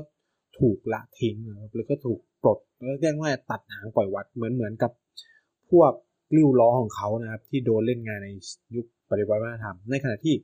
[0.59, 1.35] ถูกละทิ้ง
[1.75, 2.59] แล้วก็ถูกปลด
[3.01, 4.91] เรียกว่าตัดหางปล่อยวัดเหมือนเหมือนกับ
[5.71, 5.91] พวก
[6.31, 8.29] กลิ้วล้อของเขานะครับ ที่โดนเล่นงานใน
[8.75, 10.35] ยุคปฏิวัติวัฒนธรรมในขณะที่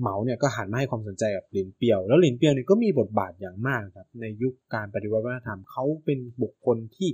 [0.00, 7.08] เหมาเนี่ยก็หันมาให้ความสนใจกับหลินเปียว แล้วหลินเปียวเนี่ยก็มีบทบาทอย่างมากครับในยุคการปฏิวัติวัฒนธรรมเขาเป็นบุคคลที่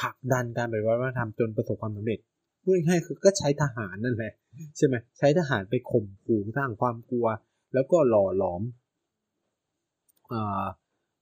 [0.00, 2.18] ผลักดันการปฏิวัติวัฒนธรรมจนประสบความสำเร็จ
[2.62, 4.32] พูดง่ายๆคือก็ใช้ทหารนั่นแหละ
[4.76, 7.26] ใช่ไหมใช้ทหารไปข่มขู่สร้างความกลัว
[7.74, 8.62] แล้วก็หล่อหลอม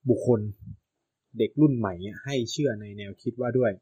[0.09, 0.41] บุคคล
[1.39, 3.73] เด็กรุ่นใหม่ให้เชื่อในแนวคิดว่าด้วย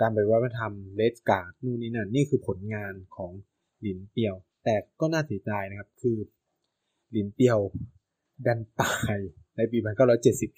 [0.00, 3.32] การปฏิวัติธรรมเลสกาดนู่นนี่นั่นนี่คือผลงานของ
[3.80, 6.16] หลินเปียว แต่ก็น่าเสียดายนะครับ คือ
[7.10, 7.58] หลินเปียว
[8.46, 9.16] ดันตาย
[9.56, 9.78] ในปี
[10.32, 10.54] 1971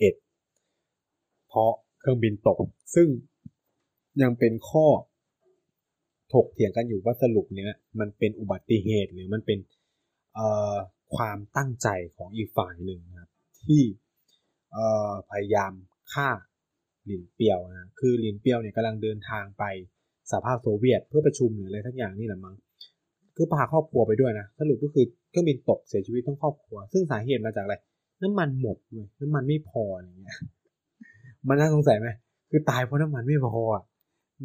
[1.48, 2.58] เพราะเครื่องบินตก
[2.94, 3.08] ซึ่ง
[4.22, 4.86] ยังเป็นข้อ
[6.32, 9.58] ถกเถียงกันอยู่ว่าสรุปเนี้ยมันเป็นอุบัติเหตุหรือมันเป็น
[11.16, 13.21] ความตั้งใจของอีกฝ่ายหนึ่งนะ
[13.66, 13.82] ที่
[15.30, 15.72] พยายาม
[16.12, 16.28] ฆ่า
[17.06, 19.64] หลินเปียวนะคือหลินเปียวเนี่ยกำลังเดินทางไป
[20.30, 22.56] สหภาพโซเวียตเพื่อประชุมหรืออะไรทั้งอย่างนี่แหละมั้ง
[23.36, 27.74] คือพาครอบครัวไปด้วยนะสรุปก็คือเครื่องบินตกเสียชีวิตทั้งครอบครัว ซึ่งสาเหตุมาจากอะไร
[28.22, 30.36] น้ำมันหมดเลยน้ำมันไม่พออะไรเงี้ย
[31.48, 32.08] มันน่าสงสัยไหม
[32.50, 33.84] คือตายเพราะน้ำมันไม่พออะ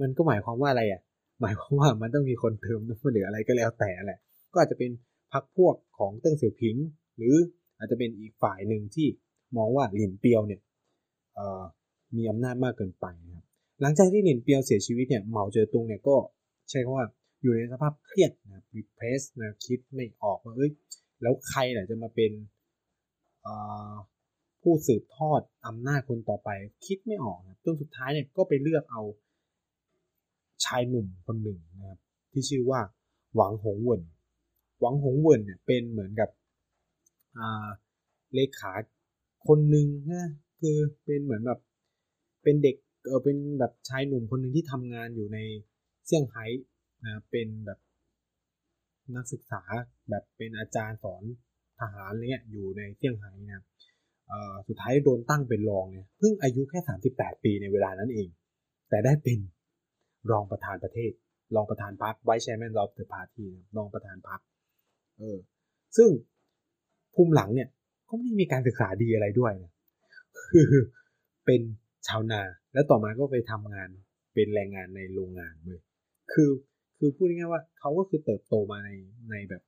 [0.01, 1.01] มันก็หมายความว่าอะไรอะ
[1.41, 4.19] หมายความว่ามันต้องมีคนเติมน้ำมันหรืออะไรก็แล้วแต่แหละ
[4.53, 4.91] ก็อาจจะเป็น
[5.31, 6.75] พักพวกของเติ้งเสี่ยวผิง
[7.17, 7.35] หรือ
[7.77, 9.07] อาจจะเป็นอีกฝ่ายหนึ่งที่
[9.57, 10.61] มองว่าหลินเปียวเนี่ย
[12.15, 13.45] มีอำนาจมากเกินไปนะครับ
[13.81, 16.15] หลังจากที่หลินเปียวเสียชีวิตเนี่ยเหมาเจ๋อตรงเนี่ยก็
[16.69, 17.05] ใช้คำว่า
[17.41, 20.71] อยู่ในสภาพเครียดนะรีเพรสนะคิดไม่ออกว่าเอ้ย
[21.21, 22.31] แล้วใครล่ะจะมาเป็น
[24.61, 26.49] ผู้สืบทอดอำนาจคนต่อไป
[26.85, 29.01] คิดไม่ออกนะจนสุดท้ายเนี่ยก็ไปเลือกเอา
[30.65, 31.99] ชายหนุ่มคนหนึ่งนะครับ
[32.31, 32.79] ที่ชื่อว่า
[33.35, 34.01] หวังหงเวิน
[34.79, 36.29] หวังหงเวินเนี่ยเป็นเหมือนกับ
[38.33, 38.73] เลขา
[39.47, 40.25] คนหนึ่งนะ
[40.59, 41.59] คือเป็นเหมือนแบบ
[42.43, 42.75] เป็นเด็ก
[43.07, 45.37] เออเป็นแบบชายหนุ่มคนหนึ่งที่ทำงานอยู่ใน
[46.05, 46.45] เซี่ยงไฮ้
[47.05, 47.79] นะเป็นแบบ
[49.15, 49.61] นักศึกษา
[50.09, 51.23] แบบเป็นอาจารย์สอน
[51.79, 53.63] ทหารอะไรเงี้ยอยู่ในเซี่ยงไฮ้นะ
[54.67, 56.79] สุดท้ายโดนตั้งเป็นรองเนี่ยเพิ่งอายุแค่
[57.11, 58.29] 38ปีในเวลานั้นเอง
[58.89, 59.39] แต่ได้เป็น
[60.31, 61.11] รองประธานประเทศ
[61.55, 64.39] รองประธานพรรคไวท์แชร์แมนรอบเดอะพาร์ตี้รองประธานพรรค
[65.19, 65.37] เออ
[65.97, 66.09] ซึ่ง
[67.15, 67.69] ภูมิหลังเนี่ย
[68.09, 69.71] ก็ไม่ได้มีการศึกษาดีอะไรด้วยนะ
[70.51, 70.69] คือ
[71.45, 71.61] เป็น
[72.07, 72.41] ชาวนา
[72.73, 73.89] แล้วต่อมาก็ไปทำงาน
[74.33, 75.81] เป็นแรงงานในโรงงานเลย
[76.31, 76.49] คือ
[76.97, 78.89] คือพูดง่ายๆว่าเขาก็คือเติบโตมาใน
[79.31, 79.61] ในแบบ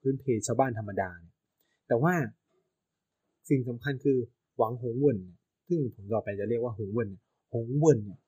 [0.00, 1.34] พื้นเพชาวบ้านธรรมดาเนี่ย
[1.88, 2.14] แต่ว่า
[3.48, 4.18] สิ่งสำคัญคือ
[4.58, 5.18] หวังหงเวิน
[5.68, 7.10] ซึ่งผมต่อไปจะเรียกว่าหงเวิน
[7.54, 8.20] หงเวินเนี่ย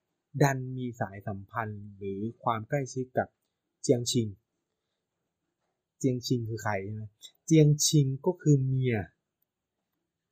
[0.43, 3.29] ดันมีสายสัมพันธ์หรือความใกล้ชิดกับ
[3.83, 4.27] เจียงชิง
[5.99, 7.03] เจียงชิงคือใครใช่ไหม
[7.47, 8.97] เจียงชิงก็คือเมีย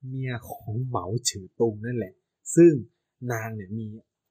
[0.09, 2.14] เมียของเหมาฉือตุงนั่นแหละ
[2.57, 2.72] ซึ่ง
[3.33, 3.87] นางเนี่ยมี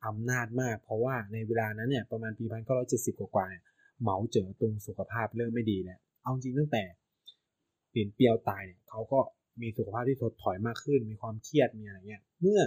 [0.05, 3.63] อำนาจมาก เพราะว่าในเวลานั้นเนี่ยประมาณปีพันเก้าร้อยเจ็ดสิบกว่าเนี่ย
[4.01, 6.83] เหมาเจ๋อตุงสุขภาพเริ่มไม่ดีแล้วเอาจริงตั้งแต่
[7.89, 9.19] เปลี่ยนเปียวตายเนี่ยเขาก็
[9.61, 12.59] มีสุขภาพที่ถดถอยมากขึ้น มีความเครียดมีอะไรเงี้ย เมื่อ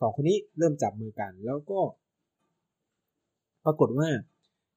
[0.00, 1.80] สองคนนี้เริ่มจับมือกัน แล้วก็
[3.64, 4.08] ปรากฏว่า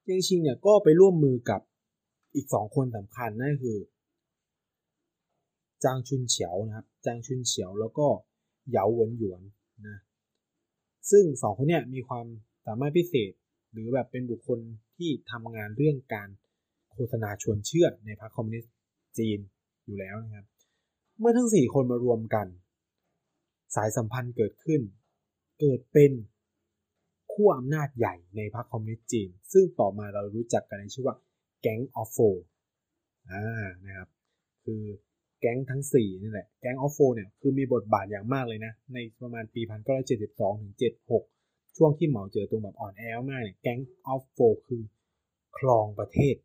[0.02, 1.60] เจียงชิงเนี่ยก็ไปร่วมมือกับ
[2.34, 3.78] อีกสองคนสำคัญนั่นคือ
[5.84, 8.06] จางชุนเฉียวนะครับจางชุนเฉียวแล้วก็
[8.70, 9.42] เหยาหวนหยวน
[9.86, 9.98] นะ
[11.10, 12.26] ซึ่งสองคนเนี่ยมีความ
[12.66, 13.32] สามารถพิเศษ
[13.72, 14.58] หรือแบบเป็นบุคคล
[14.96, 16.28] ที่ทำงานเรื่องการ
[16.92, 18.74] โฆษณาชวนเชื่อในพรรคคอมมิวนิสต์
[19.18, 19.38] จีน
[19.84, 20.46] อยู่แล้วนะครับ
[21.18, 22.46] เมื่อทั้งสี่คนมารวมกัน
[23.74, 24.80] สายสัมพันธ์เกิดขึ้น
[25.60, 26.12] เกิดเป็น
[27.32, 31.16] ขั้วอำนาจใหญ่ในพรรคคอมมิวนิสต์จีน ซึ่งต่อมาเรารู้จักกันในชื่อว่า
[31.62, 32.18] แก๊งออฟโฟ
[33.30, 34.08] อ่านะครับ
[34.64, 34.82] คือ
[35.40, 39.60] แก๊งทั้ง4นี่แหละแก๊งออฟโฟเนี่ยคือมีบทบาทอย่างมากเลยนะ ในประมาณปี
[40.10, 40.74] 1972 ถึง
[41.24, 44.82] 76 ช่วงที่เหมาเจอตรงแบบอ่อนแอมากเนี่ยแก๊งออฟโฟคือ
[45.58, 46.36] คลองประเทศ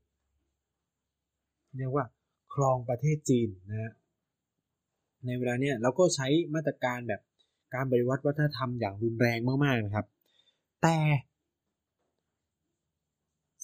[1.78, 2.06] เรียกว่า
[2.54, 3.92] คลองประเทศจีนนะฮะ
[5.26, 7.22] ในเวลาเนี้ยเราก็ใช้มาตรการแบบ
[7.74, 10.06] การบริวัติวัฒนธรรมอย่างรุนแรงมากๆนะครับ
[10.84, 10.98] แต่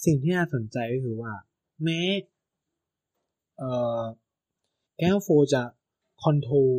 [0.05, 1.33] สิ่งที่น่าสนใจก็คือว่า
[1.83, 2.01] แม้
[3.57, 4.03] เอ่อ
[4.99, 5.63] Gang of Four จะ
[6.23, 6.71] control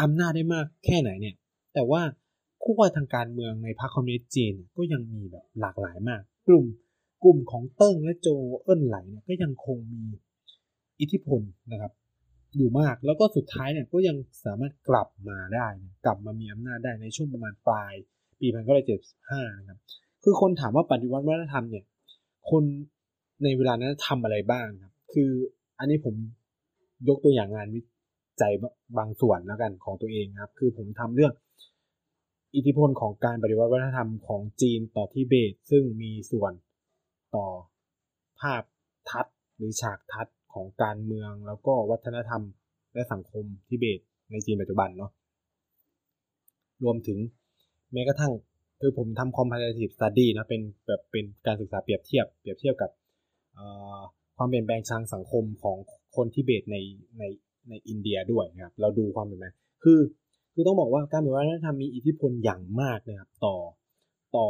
[0.00, 1.36] อำนาจได้มากแค่ไหนเนี่ย
[1.74, 2.02] แต่ว่า
[2.62, 6.66] ขั้วทางการเมืองในพรรคคอมมิวนิสต์จีนก็ยังมีแบบหลากหลายมาก กลุ่ม
[7.24, 8.28] กลุ่มของเติ้งและโจว
[8.62, 10.02] เอินไหลเนี่ยก็ยังคงมี
[11.00, 11.40] อิทธิพล
[11.72, 11.92] นะครับ
[12.56, 15.66] อยู่มากแล้วก็สุดท้ายเนี่ยก็ยังสามารถกลับมาได้
[16.04, 17.92] กลับมามีอำนาจได้ในช่วงประมาณปลาย
[18.40, 19.78] ปีพันเก้าร้อยเจ็ดห้านะครับ
[20.22, 21.84] คือคนถามว่าปฏิวัติวัฒนธรรมเนี่ย
[22.50, 22.64] คน
[23.44, 25.30] ในเวลานั้นทำอะไรบ้างครับ คือ
[25.78, 26.14] อันนี้ผม
[27.08, 27.80] ยกตัวอย่างงานวิ
[28.42, 28.52] จัย
[28.98, 31.32] บางส่วนแล้วกันของตัวเองครับ คือผมทำเรื่อง
[32.54, 36.52] อิทธิพลของการปฏิวัติวัฒนธรรมของจีนต่อทิเบต ซึ่งมีส่วน
[37.34, 37.46] ต่อ
[38.40, 38.62] ภาพ
[39.10, 42.42] ทัศน์หรือฉากทัศน์ของการเมืองแล้วก็วัฒนธรรม
[42.94, 44.00] และสังคมทิเบต
[44.30, 45.10] ในจีนปัจจุบันเนาะ
[46.84, 47.18] รวมถึง
[47.92, 48.32] แม้กระทั่ง
[48.80, 52.90] คือผมทำ comparative study นะเป็นแบบเป็นการศึกษาเปรียบเทียบ เปรียบเทียบกับ
[54.36, 55.76] ความเปลี่ยนแปลงทางสังคมของ
[56.16, 56.76] คนทิเบตใน
[57.18, 57.22] ใน
[57.68, 60.00] ในอินเดียด้วยนะครับ เราดูความเปลี่ยนแปลงคือ
[60.54, 63.56] คือต้องบอกว่าการเปลี่ยนแปลงวัฒนธรรมมีอิทธิพลอย่างมากนะครับต่อ
[64.36, 64.48] ต่อ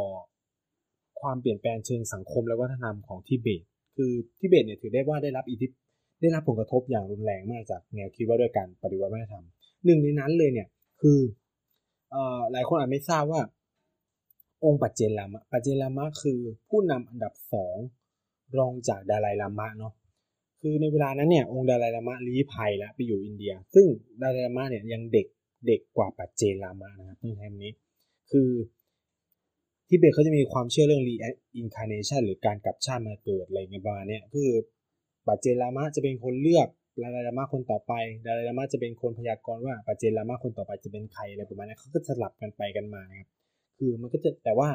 [1.21, 3.61] ความเปลี่ยนแปลงเชิงสังคมและวัฒนธรรมของทิเบต
[3.95, 5.67] คือทิเบตเนี่ยถือได้ว่าได้รับอิทธิ
[6.21, 9.43] ได้รับผลกระทบอย่างรุนแรงมากจากแนวคิดว่าด้วยการปฏิวัติวัฒนธรรม
[9.85, 10.67] หนึ่งในนั้นเลยเนี่ย
[11.01, 11.19] คือ
[12.51, 13.41] หลายคนอาจไม่ทราบว่า
[14.65, 17.77] องค์ปัจเจลามะ ปัจเจลามะคือผู้นำอันดับสอง
[18.57, 19.93] รองจากดาลายลามะเนาะ
[20.61, 23.85] คือในเวลานั้นเนี่ยองค์ดาลายลามะลี้ภัยแล้วไปอยู่อินเดีย ซึ่ง
[24.21, 25.27] ดาลายลามะเนี่ยยังเด็ก
[25.67, 27.71] เด็กกว่าปัจเจลามะนะครับต้องใช้คำนี้
[28.31, 28.49] คือ
[29.87, 34.49] ที่เบตเขาจะมีความเชื่อเรื่อง reincarnation หรือการกลับชาติมาเกิดอะไรเงี้ยประมาณนี้คือ
[35.27, 36.67] ปัจเจลามะจะเป็นคนเลือก
[37.01, 37.93] ดาลายลามะคนต่อไป
[38.25, 43.29] ดาลายลามะจะเป็นคนพยากรณ์ว่าปัจเจลามะคนต่อไปจะเป็นใครอะไรประมาณนี้เขาก็สลับกันไปกันมานะครับ
[43.83, 44.69] คือมันก็จะแต่ว่า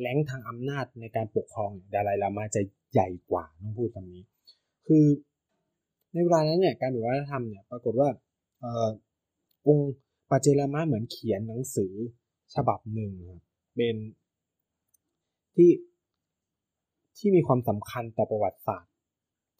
[0.00, 2.62] แรงทางอำนาจในการปกครองดาลายลามะจะ
[2.92, 4.22] ใหญ่กว่าต้องพูดคำนี้
[4.86, 5.04] คือ
[6.12, 8.08] ในเวลานั้นเนี่ยการแบบวัฒนธรรมเนี่ยปรากฏว่า
[8.62, 8.64] อ
[9.66, 9.92] องค์
[10.30, 11.92] ปัจเจลามะเหมือนเขียนหนังสือ
[12.54, 13.40] ฉบับหนึ่งครับ
[13.76, 13.96] เป็น
[15.54, 15.70] ที่
[17.18, 18.92] ที่มีความสำคัญต่อประวัติศาสตร์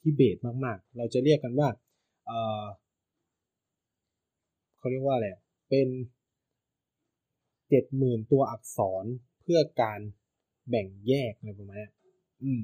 [0.01, 1.69] ที่เบสมากๆ เราจะเรียกกันว่า
[2.27, 2.65] เออ
[4.79, 5.29] เขาเรียกว่าอะไร
[5.71, 5.89] เป็น
[7.71, 9.05] เจ็ดหมื่นตัวอักษร
[9.43, 10.01] เพื่อการ
[10.71, 11.89] แบ่งแยกอะไรประมาณนี้
[12.43, 12.61] อืม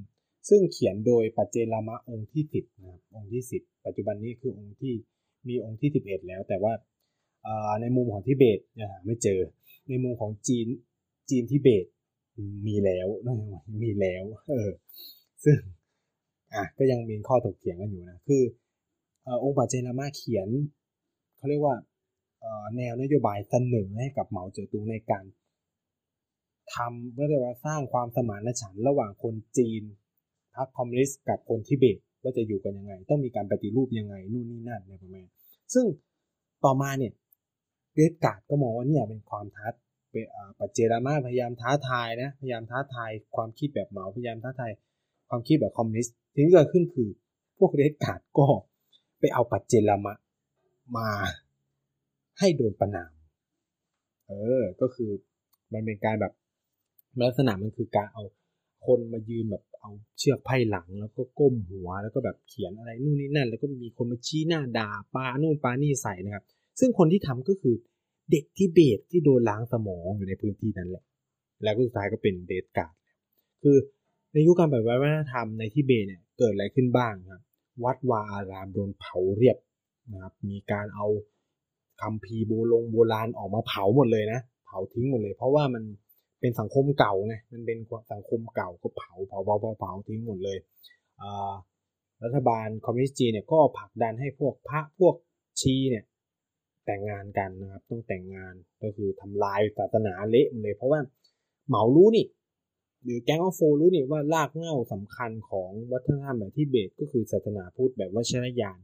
[0.49, 4.95] ซึ่งเขียนโดยปัจเจลามะองค์ที่สิบนะครับ องค์ที่สิบปัจจุบันนี้คือองค์ที่
[5.49, 6.73] มีองค์ที่สิบเอ็ดแล้ว แต่ว่า
[7.81, 9.41] ในมุมของทิเบตนะไม่เจอ
[9.89, 10.67] ในมุมของจีน
[11.31, 11.87] จีนทิเบต
[12.67, 13.09] มีแล้ว
[13.83, 14.71] มีแล้ว เออ
[15.45, 15.59] ซึ่ง
[16.55, 18.43] อะก็ยังมีข้อถกเถียงกันอยู่นะ คือ
[19.43, 20.49] องค์ปัจเจลามาเขียน
[21.37, 21.77] เขาเรียกว่า
[22.77, 25.25] แนวนโยบายเสนอให้กับเหมาเจ๋อตุงในการ
[26.75, 29.83] ทำเรียกว่าสร้างความสมานฉันท์ระหว่างคนจีน
[30.57, 35.27] พรรคคอมมิวนิสต์กับคนทิเบตว่าจะอยู่กันยังไง ต้องมีการปฏิรูปยังไงนู่นนี่นั่นอะไรประมาณ
[35.75, 35.85] ซึ่ง
[36.65, 37.13] ต่อมาเนี่ย
[37.95, 39.67] Red Guard ก็มองว่าเนี่ยเป็นความท้า
[40.59, 44.71] ปันเชนลามะพยายามท้าทายนะพยายามท้าทายความคิดแบบเหมาพยายามท้าทาย
[45.29, 47.09] ความคิดแบบคอมมิวนิสต์ทีนี้เกิดขึ้นคือ
[47.59, 48.47] พวก Red Guard ก็
[49.21, 50.15] ไปเอาปันเชนลามะ
[50.97, 51.09] มา
[52.39, 53.13] ให้โดนประณาม
[54.27, 55.11] เออ ก็คือ
[55.73, 56.33] มันเป็นการแบบ
[57.23, 58.23] ลักษณะมันคือการเอา
[58.87, 66.45] คนมายืนแบบเอาเชือกไพ่หลังแล้วก็ก้มหัวแล้วก็แบบเขียนอะไรนู่นนี่นั่น แล้วก็มีคนมาชี้หน้าด่าปานู่นปานี่ใส่นะครับ
[66.81, 67.75] ซึ่งคนที่ทำก็คือ
[68.31, 71.05] เด็กที่เบสที่โดนล้างสมองอยู่ในพื้นที่นั้นแหละ
[71.63, 72.95] แล้วก็สุดท้ายก็เป็นเดทการ์ด
[73.63, 73.77] คือ
[74.33, 77.43] ในยุคการปฏิวัติวัฒนธรรมในที่เบสเนี่ยเกิดอะไรขึ้นบ้างครับ
[77.85, 79.57] วัดวาอารามโดนเผาเรียบ
[80.13, 81.07] นะครับ มีการเอา
[82.03, 85.85] คำพีโบลงโบราณออกมาเผาหมดเลยนะ เผาทิ้งหมดเลย เพราะว่ามัน
[86.41, 87.79] เป็นสังคมเก่าไงมันเป็น
[88.13, 90.59] สังคมเก่าก็เผาเผาเผาเผาเผาทิ้งหมดเลย
[92.25, 95.15] รัฐบาลคอมมิวนิสต์จีนเนี่ยก็ผลักดันให้พวกพระพวก
[95.61, 96.05] ชีเนี่ย
[96.87, 101.01] แต่งงานกันนะครับต้องแต่งงานก็คือทำลายศาสนาเละเลย เพราะว่า
[101.69, 102.27] เหมารู้นี่
[103.05, 108.79] หรือแก๊งออฟโฟรู้นี่ว่ารากเหง้าสำคัญของวัฒนธรรมแบบที่เบสก็คือศาสนาพุทธแบบวัชรยาน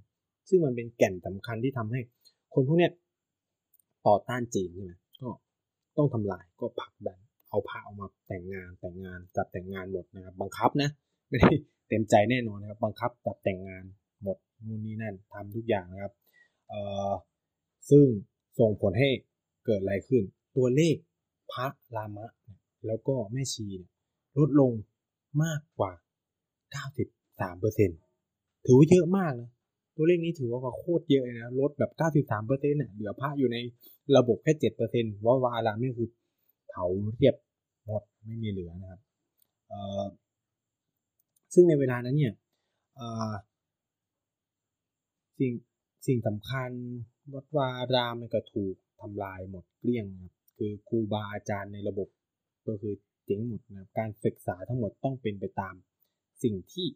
[0.48, 2.00] ซึ่งมันเป็นแก่นสำคัญที่ทำให้
[2.54, 2.92] คนพวกเนี้ย
[4.06, 5.28] ต่อต้านจีนใช่ไหมก็
[5.96, 10.90] ต้องทำลายก็ผลักดัน เอาพระออกมาแต่งงานแต่งงานจับแต่งงานหมดนะครับบังคับนะ
[11.28, 11.52] ไม่ได้
[11.88, 13.84] เต็มใจแน่นอนนะครับ บังคับจับแต่งงาน
[14.22, 16.12] หมดนู่นนี่นั่นทำทุกอย่างนะครับ
[16.68, 17.10] เอ่อ
[17.90, 18.06] ซึ่ง
[18.58, 19.10] ส่งผลให้
[19.64, 20.22] เกิดอะไรขึ้น
[20.56, 20.96] ตัวเลข
[21.52, 22.26] พระรามะ
[22.86, 23.66] แล้วก็แม่ชี
[24.38, 24.72] ลดลง
[25.42, 25.92] มากกว่า
[26.72, 27.90] 93เปอร์เซ็น
[28.66, 29.50] ถือว่าเยอะมากนะ
[29.96, 33.56] ตัวเลขนี้ถือว่าโคตรเยอะเลยนะลดแบบ 93เปอร์เซ็นต์เนี่ยเหลือพระอยู่ใน
[34.16, 36.08] ระบบแค่7เปอร์เซ็นต์ว่าวารามนี่คือ
[36.68, 36.86] เผา
[37.16, 37.36] เรียบ
[37.86, 39.00] หมดไม่มีเหลือนะครับ
[41.54, 42.34] ซึ่งในเวลานั้นเนี่ย
[45.38, 45.52] สิ่ง
[46.06, 46.70] สิ่งสำคัญ
[47.34, 52.08] วัดวารามก็ถูกทำลายหมดเกลี้ยงครับคือครูบาอาจารย์ในระบบ
[52.66, 55.74] ก็คือเจ๋งหมดนะการศึกษาทั้งหมดต้องเป็นไปตาม
[56.42, 56.88] สิ่งที่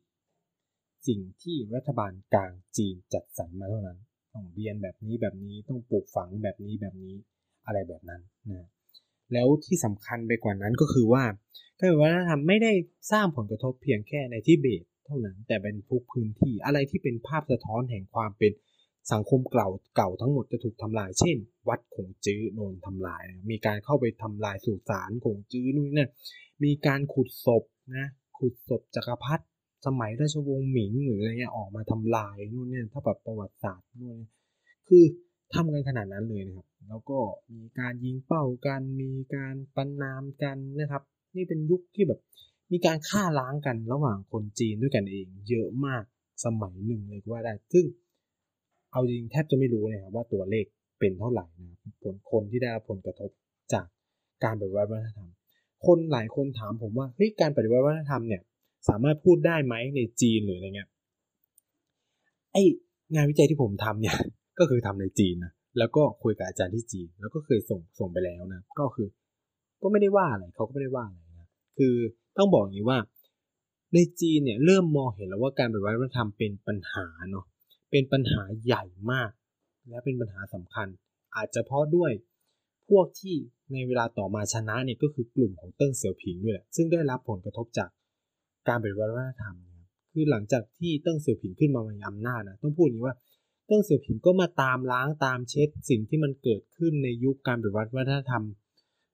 [1.08, 3.98] สิ่งที่รัฐบาลกลางจีนจัดสรรมาเท่านั้น
[4.36, 7.14] ต้องเรียนแบบนี้แบบนี้ต้องปลูกฝังแบบนี้แบบนี้
[7.66, 8.20] อะไรแบบนั้น
[8.50, 8.66] นะ
[9.32, 11.24] แล้วที่สำคัญไปกว่านั้นก็คือว่า
[11.80, 12.72] การวัฒนธรรมไม่ได้
[13.12, 18.52] สร้างผลกระทบเพียงแค่ในที่เบตเท่านั้นแต่เป็นทุกพื้นที่อะไรที่เป็นภาพสะท้อนแห่งความเป็น
[19.12, 21.36] สังคมเก่าเก่าทั้งหมดจะถูกทำลาย เช่น
[21.68, 26.10] วัดขงจื้อโดนทำลาย มีการเข้าไปทำลายสุสานขงจื้อนู่นนั่น
[26.64, 27.64] มีการขุดศพ
[27.96, 28.06] นะ
[28.38, 29.44] ขุดศพจักรพรรดิ
[29.86, 34.18] สมัยราชวงศ์หมิงหรืออะไรเงี้ยออกมาทำลายนู่นเนี่ยถ้าแบบประวัติศาสตร์นู่น
[34.88, 35.04] คือ
[35.54, 37.18] ทำกันขนาดนั้นเลยนะครับ แล้วก็
[37.54, 41.02] มีการยิงเป้ากันมีการปันนามกันนะครับ
[41.36, 42.20] นี่เป็นยุคที่แบบ
[42.72, 46.02] มีการฆ่าล้างกันระหว่างคนจีนด้วยกันเอง เยอะมาก
[46.44, 47.84] สมัยหนึ่งเลยก็ว่าได้ ซึ่ง
[48.92, 50.66] เอาจริงแทบจะไม่รู้เลยครับว่าตัวเลข
[50.98, 53.30] เป็นเท่าไหร่นะผลคนที่ได้รับผลกระทบ
[53.72, 53.86] จาก
[54.44, 55.30] การปฏิวัติวัฒนธรรม
[55.86, 58.42] คนหลายคนถามผมว่าเฮ้ยการปฏิวัติวัฒนธรรมเนี่ย
[58.88, 60.88] สามารถพูดได้ไหมในจีนหรืออะไรเงี้ย
[62.52, 62.56] ไอ
[63.14, 64.16] งานวิจัยที่ผมทำเนี่ย
[64.58, 69.08] ก็คือทำในจีนนะแล้วก็คุยกับอาจารย์ที่จีน แล้วก็เคยส่งส่งไปแล้วนะก็คือ
[69.82, 71.94] ก็ไม่ได้ว่าอะไรเขาก็ไม่ได้ว่าอะไรนะคือ
[72.38, 72.98] ต้องบอกอย่างนี้ว่า
[73.94, 77.44] ในจีนเนี่ยเริ่มมองเห็นแล้วว่าการปฏิวัติวัฒนธรรมเป็นปัญหาเนาะ
[77.90, 79.30] เป็นปัญหาใหญ่มาก
[79.88, 80.88] และเป็นปัญหาสำคัญ
[81.36, 82.12] อาจจะเพราะด้วย
[82.90, 83.36] พวกที่
[83.72, 87.88] ในเวลาต่อมาชนะเนี่ยก็คือกลุ่มของเติ้งเสี่ยวผิงด้วยแหละซึ่งได้รับผลกระทบจาก
[88.68, 93.16] การปฏิวัติวัฒนธรรมนะครับคือหลังจากที่เติ้งเสี่ยวผิงขึ้นมามีอำนาจนะต้องพูดอย่างนี้ว่า
[93.66, 98.44] เติ้งเสี่ยวผิงก็มาตามล้างตามเช็ดสิ่งที่มันเกิดขึ้นในยุคการปฏิวัติวัฒนธรรม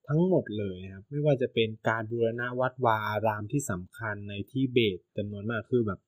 [0.08, 6.00] ทั้งหมดเลยนะครับไม่ว่าจะเป็นการบูรณะวัดวาอารามที่สำคัญในที่เบตจำนวนมากคือแบบ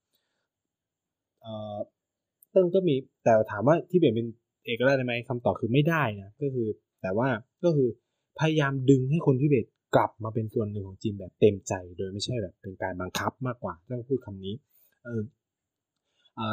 [1.41, 1.77] เอ่อ
[2.51, 4.29] เติ้งก็มีแต่ถามว่าที่เบตเป็น
[4.65, 6.69] เอกราชได้ไหมคำตอบคือไม่ได้นะก็คือ
[7.03, 7.29] แต่ว่า
[7.65, 7.89] ก็คือ
[8.41, 14.55] พยายามดึงให้คนทิเบต กลับมาเป็นส่วนหนึ่งของจีนแบบเต็มใจ โดยไม่ใช่แบบเป็นการบังคับมากกว่าต้องพูดคำนี้
[15.05, 15.23] เออ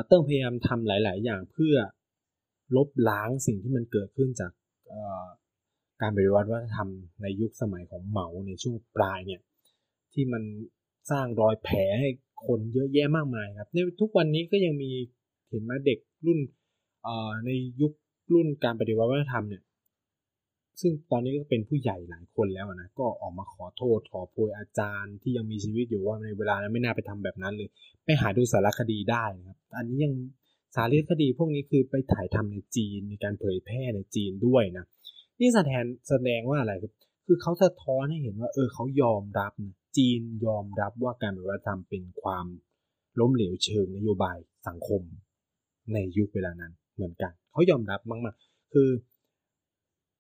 [0.08, 1.76] เติ้งพยายามทำหลาย ๆ อย่างเพื่อ
[2.76, 4.52] ลบล้างสิ่งที่มันเกิดขึ้นจาก
[6.02, 6.90] การปฏิวัติวัฒนธรรม
[7.22, 9.42] ในยุคสมัยของเหมาในช่วงปลายเนี่ย
[10.14, 10.44] ที่มัน
[11.12, 12.10] สร้างรอยแผลให้
[12.46, 14.92] คนเยอะแยะมากมายครับในทุกวันนี้ก็ยังมี
[15.50, 16.40] เห็นไหมเด็กรุ่น
[17.46, 17.50] ใน
[17.82, 17.94] ยุค
[18.34, 19.62] รุ่นการปฏิวัติวัฒนธรรมเนี่ย
[20.82, 27.70] ซึ่งตอนนี้ก็เป็นผู้ใหญ่หลายคนแล้วนะ ก็ออกมาขอโทษขอโพยอาจารย์ที่ยังมีชีวิตอยู่ว่าในเวลานั้นไม่น่าไปทำแบบนั้นเลย
[28.06, 30.14] ไปหาดูสารคดีได้นะครับ อันนี้ยัง
[30.76, 34.86] สารคดีพวกนี้คือไปถ่ายทำในจีน มีการเผยแพร่ในจีนด้วยนะ
[35.40, 36.92] นี่แสดงแสดงว่าอะไรครับ
[37.26, 42.46] คือเขาสะท้อนให้เห็นว่า เออเขายอมรับนะจีนยอมรับว่าการปฏิวัติธรรมเป็นความ
[43.20, 45.02] ล้มเหลวเชิงนโยบายสังคม
[45.94, 48.90] ในยุคเวลานั้นเหมือนกัน เขายอมรับมากๆ คือ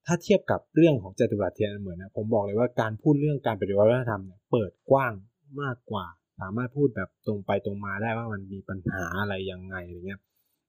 [0.05, 5.13] ถ้าเทียบกับเรื่องของจตุรัสเทียนเหมือนนะผมบอกเลยว่าการพูดเรื่องการปฏิวัติวัฒนธรรมเนี่ยเปิดกว้าง
[5.61, 6.05] มากกว่า
[6.39, 10.19] สามารถพูดแบบตรงไปตรงมาได้ว่ามันมีปัญหาอะไรยังไงอะไรเงี้ย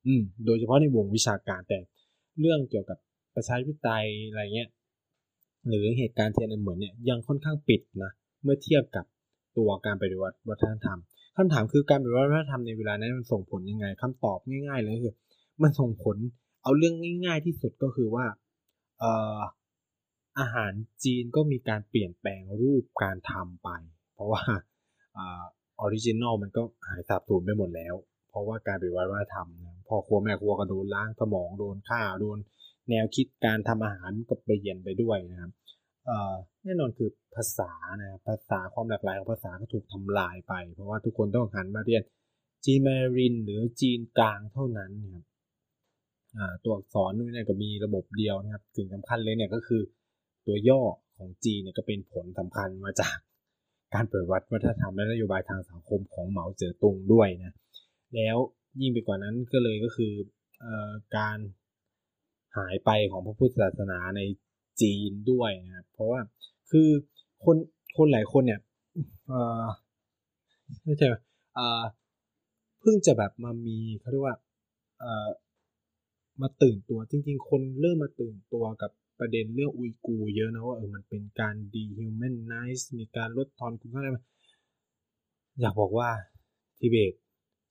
[0.06, 1.78] อืม โดยเฉพาะในวงวิชาการแต่
[2.40, 2.98] เรื่องเกี่ยวกับ
[3.34, 4.68] ประชาธิปไตยอะไรเงี้ย
[5.68, 9.04] หรือเหตุการณ์เทียนเหมือนเนี่ยยังค่อนข้างปิดนะเมื่อเทียบกับ
[9.56, 10.98] ตัวการปฏิวัติวัฒนธรรม
[11.36, 15.14] คำถามคือการปฏิวัติวัฒนธรรมในเวลานั้นมันส่งผลยังไงคำตอบง่ายๆเลยคือ
[15.62, 16.16] มันส่งผล
[16.62, 18.24] เอาเรื่องง่าย ๆ ที่สุดก็คือว่า
[20.38, 20.72] อาหาร
[21.04, 23.68] จีนก็มีการเปลี่ยนแปลงรูปการทำไป
[24.14, 24.42] เพราะว่า
[25.18, 27.94] original มันก็หายสาบสูญไปหมดแล้ว
[28.30, 29.48] เพราะว่าการปฏิวัติวัฒนธรรม
[29.88, 32.38] พ่อครัวแม่ครัวก็โดนล้างสมองโดนฆ่าโดน
[32.90, 35.50] แนวคิดการทำอาหารก็เปลี่ยนไปด้วยนะครับ
[36.62, 42.02] แน่นอนคือภาษานะภาษาความหลากหลายของภาษาก็ถูกทำลายไป เพราะว่าทุกคนต้องหันมาเรียน
[42.64, 45.24] จีนแมนดารินหรือจีนกลางเท่านั้นนะครับ
[46.64, 49.82] ตัวอักษรนี่ก็มีระบบเดียวนะครับสิ่งสำคัญเลยเนี่ยก็คือ
[50.46, 50.82] ตัวย่อ
[51.18, 53.16] ของจีนเนี่ยก็เป็นผลสำคัญมาจาก
[53.94, 57.56] การเปิดวัดวัฒนธรรมและนโยบายทางสังคมของเหมาเจ๋อตุงด้วยนะ
[58.14, 58.36] แล้ว
[58.80, 60.12] ยิ่งไปกว่านั้นก็เลยก็คือ
[60.64, 60.66] อ
[61.16, 61.38] การ
[62.56, 64.20] หายไปของพระพุทธศาสนาใน
[64.80, 66.20] จีนด้วยนะครับเพราะว่า
[66.70, 66.88] คือ
[67.44, 67.56] คน
[67.96, 68.60] คนหลายคนเนี่ย
[70.84, 71.06] ไม่ใช่
[72.80, 74.36] เพิ่งจะแบบมามีเขาเรียกว่า
[76.40, 84.08] มาตื่นตัวจริง ๆ คนเริ่มมาตื่นตัวกับประเด็นเรื่องอุยกูร์เยอะนะว่าเออมันเป็นการ dehumanize มีการลดทอนคุณค่าอะไร
[85.60, 86.10] อยากบอกว่า
[86.80, 87.12] ทิเบต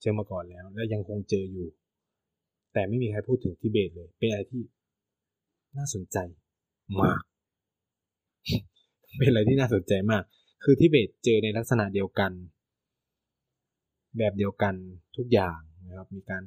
[0.00, 1.68] เจอมาก่อนแล้ว และยังคงเจออยู่
[2.72, 4.62] แต่ไม่มีใครพูดถึงทิเบตเลย เป็นอะไรที่
[5.76, 6.16] น่าสนใจ
[7.00, 7.20] มาก
[9.18, 10.22] เป็นอะไรที่น่าสนใจมาก
[10.64, 12.32] คือทิเบตเจอในลักษณะเดียวกัน
[14.18, 14.74] แบบเดียวกัน
[15.16, 16.42] ทุกอย่างนะครับ มีการ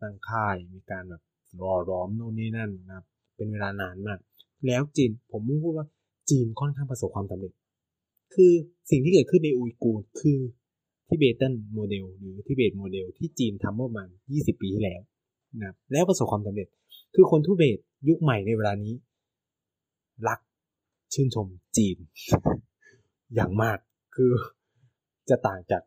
[0.00, 1.22] ตั้งค่าย มีการแบบ
[1.60, 3.04] หล่อหลอมโน่นนี่นั่นนะครับ
[3.36, 4.18] เป็นเวลานานมาก
[4.66, 5.86] แล้วจีนผมมุ่งพูดว่า
[6.30, 7.52] จีนค่อนข้างประสบความสำเร็จ
[8.34, 8.52] คือ
[8.90, 10.38] สิ่งที่เกิดขึ้นในอุยกูร์คือ
[11.08, 15.00] Tibetan model หรือทิเบตโมเดลที่จีนทำเมื่อประมาณ 20 ปีที่แล้ว
[15.62, 16.68] นะแล้วประสบความสำเร็จ
[17.14, 18.94] คือคนทิเบตยุคใหม่ในเวลานี้
[20.28, 20.40] รัก
[21.14, 21.96] ชื่นชมจีน
[23.34, 23.78] อย่างมาก
[24.16, 24.32] คือ
[25.30, 25.82] จะต่างจาก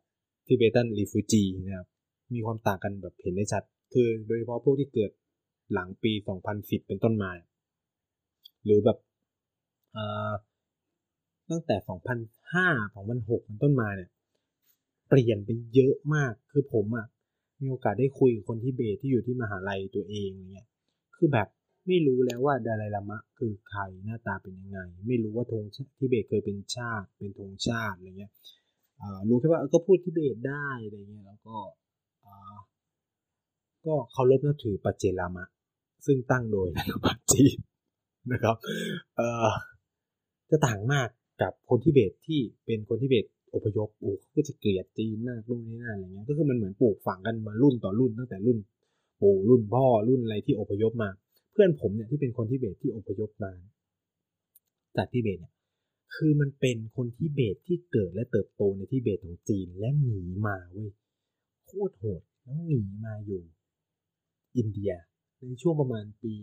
[0.47, 1.87] ทิเบตันรีฟูจีนะครับ
[2.33, 5.11] มีความต่างกันแบบเห็นได้ชัด คือโดยเฉพาะพวกที่เกิด
[5.73, 6.11] หลังปี
[6.49, 7.31] 2010 เป็นต้นมา
[8.65, 8.97] หรือแบบ
[11.49, 11.75] ตั้งแต่
[12.37, 14.09] 2005 2006 เป็นต้นมาเนี่ย
[15.07, 17.07] เปลี่ยนไปเยอะมาก คือผมอะ่ะ
[17.61, 20.67] มีโอกาสได้คุยกับคนที่เบสที่อยู่ที่มหาลัยตัวเองเนี่ย
[21.15, 21.47] คือแบบ
[21.87, 25.63] ไม่รู้แล้วว่าดาราลามะคือใครหน้าตาเป็นยังไง ไม่รู้ว่าธง
[25.97, 28.31] ที่เบสเคยเป็นชาติ เป็นธงชาติอะไรเงี้ย
[29.29, 31.57] รู้แค่ว่าก็พูดที่เบสได้อะไรเงี้ยแล้วก็
[33.85, 35.45] ก็เคารพนับถือปัจเจรามะ
[36.05, 37.57] ซึ่งตั้งโดยรัฐบาลจีน
[38.31, 38.55] นะครับ
[39.15, 39.49] เอ่อ
[40.49, 41.07] จะต่างมาก
[41.41, 48.57] กับคนที่เบตที่เป็นคนที่เบตอพยพโอ้ก็จะเกลียดจีนมากรุ่นนี้นั่นอะไรเงี้ยก็คือมันเหมือนปลูกฝังกันมารุ่นต่อรุ่นตั้งแต่รุ่น
[49.21, 51.09] ปู่รุ่นพ่อรุ่นอะไรที่อพยพมา
[51.51, 53.51] เพื่อนผมเนี่ยที่เป็นคนที่เบตที่อพยพมา
[54.97, 55.53] จากที่เบตเนี่ย
[56.15, 60.89] คือมันเป็นคนทิเบตที่เกิดและเติบโตในทิเบตของจีนและหนีมาเว้ย
[61.67, 63.41] โคตรโหดแล้วหนีมาอยู่
[64.57, 64.91] อินเดีย
[65.47, 66.35] ในช่วงประมาณปี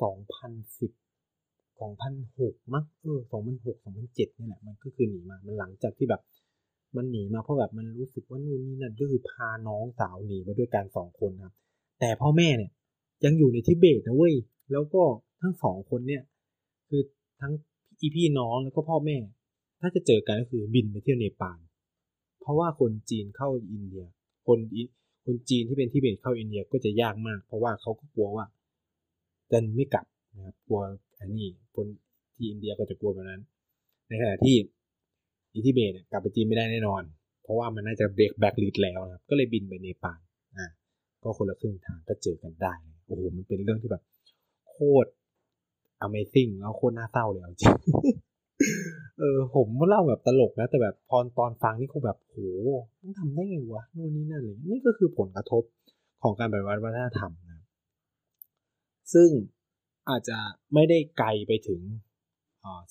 [0.00, 1.00] 2010
[1.80, 6.22] 2006 มั้งเออ 2006 2007นี่แหละมันก็คือหนีมา มันหลังจากที่แบบ
[6.96, 11.52] มันหนีมาเพราะแบบมันรู้สึกว่านู่นนี่นั่นก็คือพาน้องสาวหนีมาด้วยกันสองคนครับ
[12.00, 12.70] แต่พ่อแม่เนี่ย
[13.24, 14.34] ยังอยู่ในทิเบตนะเว้ย
[14.72, 15.02] แล้วก็
[15.40, 16.22] ทั้งสองคนเนี่ย
[16.88, 17.02] คือ
[17.40, 17.52] ทั้ง
[18.00, 19.16] อีพี่น้องแล้วก็พ่อแม่
[19.80, 21.58] ถ้าจะเจอกันก็คือบินไปเที่ยวเนปาล
[22.40, 24.04] เพราะว่าคนจีนเข้าอินเดีย
[24.46, 24.82] คนอิ
[25.24, 28.44] คนจีนที่เป็นทิเบตเข้าอินเดียก็จะยากมาก เพราะว่าเขาก็กลัวว่า
[29.50, 30.06] จะไม่กลับ
[30.36, 30.80] นะครับกลัว
[31.18, 31.46] อันนี้
[31.76, 31.86] คน
[32.34, 33.42] ที่อินเดียก็จะกลัวแบบนั้น
[34.08, 34.56] ในขณะที่
[35.54, 37.02] อีทิเบตเนี่ยกลับไปจีนไม่ได้แน่นอน
[37.42, 40.20] เพราะว่ามันน่าจะเบรกแบ็กลิดแล้วนะครับก็เลยบินไปเนปาล
[40.56, 40.66] อ่า
[41.22, 42.72] ก็คนละครึ่งทางก็เจอกันได้
[43.06, 44.02] โอ้โหมันเป็นเรื่องที่แบบ
[44.70, 45.10] โคตร
[46.06, 47.72] Amazing แล้วโคตรน่าเศร้าเลยจริง
[49.20, 52.36] เออผมเล่าแบบตลกนะแต่แบบพอตอนฟังนี่คงแบบโห
[53.02, 55.62] มันทำได้ไงวะนู่นนี่นั่นเลยนี่ก็คือผลกระทบ
[56.22, 57.64] ของการปฏิวัติวัฒนธรรมนะ
[59.14, 59.28] ซึ่ง
[60.08, 60.38] อาจจะ
[60.74, 61.80] ไม่ได้ไกลไปถึง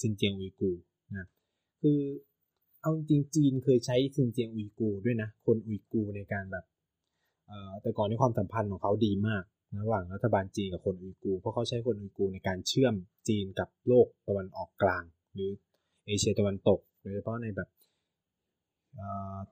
[0.01, 0.71] ซินเจียงอุยกู
[1.17, 1.27] นะ
[1.81, 1.99] คือ
[2.81, 6.65] เอาจริงจีนเคยใช้ซินเจียงอุยกูด้วยนะ คนอุยกูในการแบบ
[7.81, 9.43] แต่ก่อนในความสัมพันธ์ของเขาดีมาก
[9.83, 12.95] ระหว่างรัฐบาลจีนกับคนอุยกู เพราะเขาใช้คนอุยกูในการเชื่อม
[13.27, 15.03] จีนกับโลกตะวันออกกลาง
[15.33, 15.51] หรือ
[16.09, 17.69] เอเชียตะวันตกโดยเฉพาะในแบบ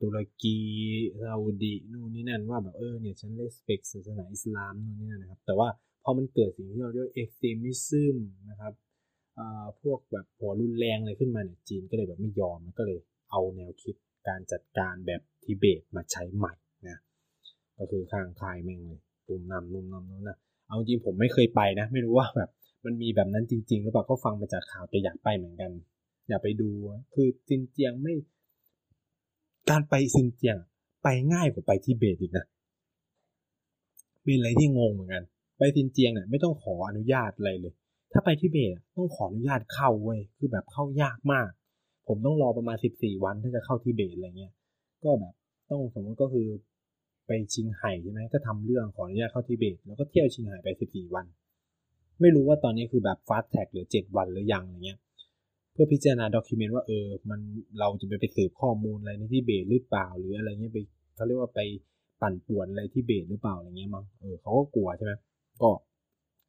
[0.01, 0.57] ตุรกี
[1.21, 5.67] ซาอุดีนู่นนี่นั่นว่าแบบเออเนี่ยฉันเลสเปกศาสนาอิสลามนู่นนี่นั่นนะครับ แต่ว่า
[6.03, 8.17] พอมันเกิดสิ่งที่เราเรียก extremism
[8.49, 8.73] นะครับ
[9.81, 12.99] พวกแบบหัวรุนแรงอะไรขึ้นมาเนี่ยจีนก็เลยแบบไม่ยอมก็เลย
[13.31, 13.95] เอาแนวคิด
[14.27, 16.53] การจัดการแบบทิเบตมาใช้ใหม่
[16.87, 16.97] นะ
[17.77, 20.37] ก็คือข้างคายแม่งเลยตุ่มนำนุ่มนำนู่นนะ
[20.67, 22.49] เอาจริงผมไม่เคยไปนะ ไม่รู้ว่าแบบ
[22.85, 25.71] มันมีแบบนั้นจริง ๆ หรือเปล่าก็ฟังมาจากข่าวแต่อยากไปเหมือนกัน
[26.27, 26.69] อย่าไปดู
[27.13, 28.13] คือซินเจียงไม่
[29.69, 30.57] การไปซินเจียง
[31.03, 32.45] ไปง่ายกว่าไปที่เบตอีกนะ
[34.23, 35.23] เป็นอะไรที่งงเหมือนกัน
[35.57, 37.73] ไปซินเจียงเนี่ยไม่ต้องขออนุญาตอะไรเลย
[38.11, 41.49] ถ้าไปที่เบตต้องขออนุญาตเข้าเว้ยคือแบบเข้ายากมาก
[42.07, 44.53] ผมต้องรอประมาณสิบสี่วันถ้าจะเข้าที่เบตอะไรเงี้ย
[45.03, 45.33] ก็แบบ
[45.69, 46.47] ต้องสมมติก็คือ
[47.27, 51.25] ไปชิงไห่ใช่ไหมก็ทำเรื่องขออนุญาตเข้าทิเบต แล้วก็เที่ยวชิงไห่ไปสิบสี่วัน
[52.21, 54.99] ไม่รู้ว่าตอนนี้คือแบบฟาสแท็กหรือเจ็ดวันหรือยังอะไรเงี้ย
[55.77, 57.39] พื่อพิจารณาด็อกิเมนต์ว่าเออมัน
[57.79, 60.77] เราจะไปไปสืบข้อมูลอะไรในทิเบตหรือเปล่า หรืออะไรเงี้ยไป
[61.15, 61.59] เขาเรียกว่าไป
[62.21, 65.13] ปั่นป่วนอะไรที่เบตหรือเปล่าอะไรเงี้ยมั้งเออเขาก็กลัวใช่ไหม
[65.61, 65.69] ก็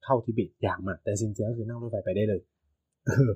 [0.04, 2.40] เข้าทิเบตยากมากแต่สินเจียก็คือนั่งรถไฟไปได้เลย
[3.06, 3.30] เออ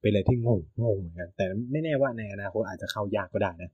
[0.00, 3.70] เป็นอะไรที่งงงงเหมือนกัน แต่ไม่แน่ว่าในอนาคตอาจจะเข้ายากก็ได้นะ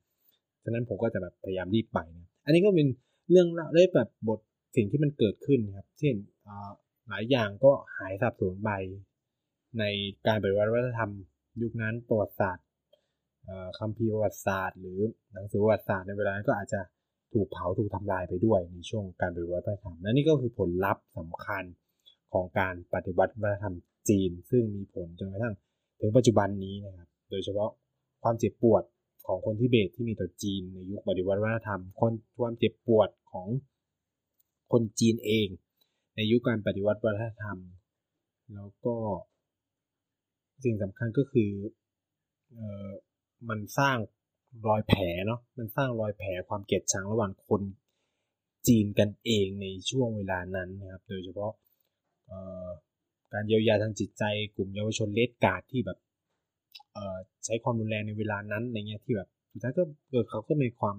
[0.65, 2.89] ฉะนั้นผมก็จะแบบพยายามรีบไปนะอันนี้ก็เป็น
[3.31, 4.39] เรื่องเล่าได้แบบบท
[4.77, 6.15] สิ่งที่มันเกิดขึ้นครับ เช่น
[7.09, 8.71] หลายอย่างก็หายสับสนไป
[9.79, 9.85] ใน
[10.27, 11.11] การปฏิวัติวัฒนธรรม
[11.63, 12.67] ยุคนั้นประวัติศาสตร์
[13.79, 15.01] คัมภีร์ประวัติศาสตร์ หรือ
[15.33, 16.81] หนังสือประวัติศาสตร์ในเวลานั้นก็อาจจะ
[17.33, 21.65] ถูกเผาถูกทำลายไปด้วยในช่วงการปฏิวัติวัฒนธรรมและนี่ก็คือผลลัพธ์สำคัญ
[22.33, 23.75] ของการปฏิวัติวัฒนธรรม
[24.09, 25.55] จีน ซึ่งมีผลจนกระทั่ง
[26.01, 27.71] ถึงปัจจุบันนี้นะครับโดยเฉพาะ
[28.23, 28.83] ความเจ็บปวด
[29.27, 33.49] ของคนที่เบตที่มีต่อจีนในยุคปฏิวัติวัฒนธรรมคนความเจ็บปวดของ
[34.73, 35.49] คนจีนเอง
[36.17, 37.59] ในยุคการปฏิวัติวัฒนธรรม
[38.55, 38.97] แล้วก็
[40.65, 41.51] สิ่งสำคัญก็คือ
[42.51, 42.89] เอ่อ
[43.49, 43.97] มันสร้าง
[44.67, 47.63] รอยแผลเนาะมันสร้างรอยแผลความเกลียดชังระหว่างคน
[48.69, 51.53] จีนกันเองในช่วงเวลานั้นนะครับ โดยเฉพาะ
[53.33, 54.25] การเยียวยาทางจิตใจ
[54.57, 55.99] กลุ่มเยาวชนเลดการ์ดที่แบบ
[57.45, 60.97] ใช้ความรุนแรงในเวลานั้นอะไรเงี้ยที่แบบสุดท้ายก็เออเขาก็มีความ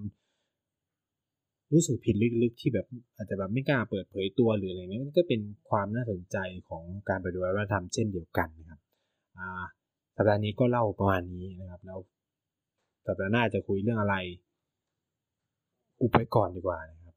[1.72, 2.86] รู้สึกผิดลึกๆที่แบบ
[3.16, 5.40] อาจจะแบบไม่กล้าเปิดเผยตัวหรืออะไรเงี้ยก็เป็น
[5.70, 6.36] ความน่าสนใจ
[6.68, 8.80] ของการปฏิวัติวัฒนธรรมเช่นเดียวกันนะครับ
[10.16, 11.98] สัปดาห์นี้ก็เล่าประมาณนี้นะครับ แล้ว
[13.06, 14.16] สัปดาห์หน้าจะคุยเรื่องอะไร
[16.00, 17.16] อุบไว้ก่อนดีกว่านะครับ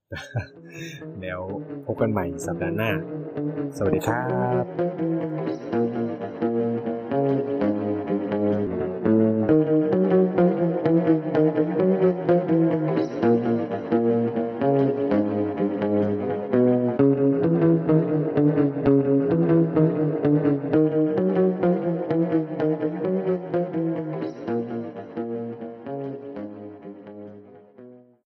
[1.22, 1.42] แล้ว
[1.86, 2.92] พบกันใหม่สัปดาห์หน้า
[3.78, 4.24] สวัสดีครั
[4.64, 6.07] บ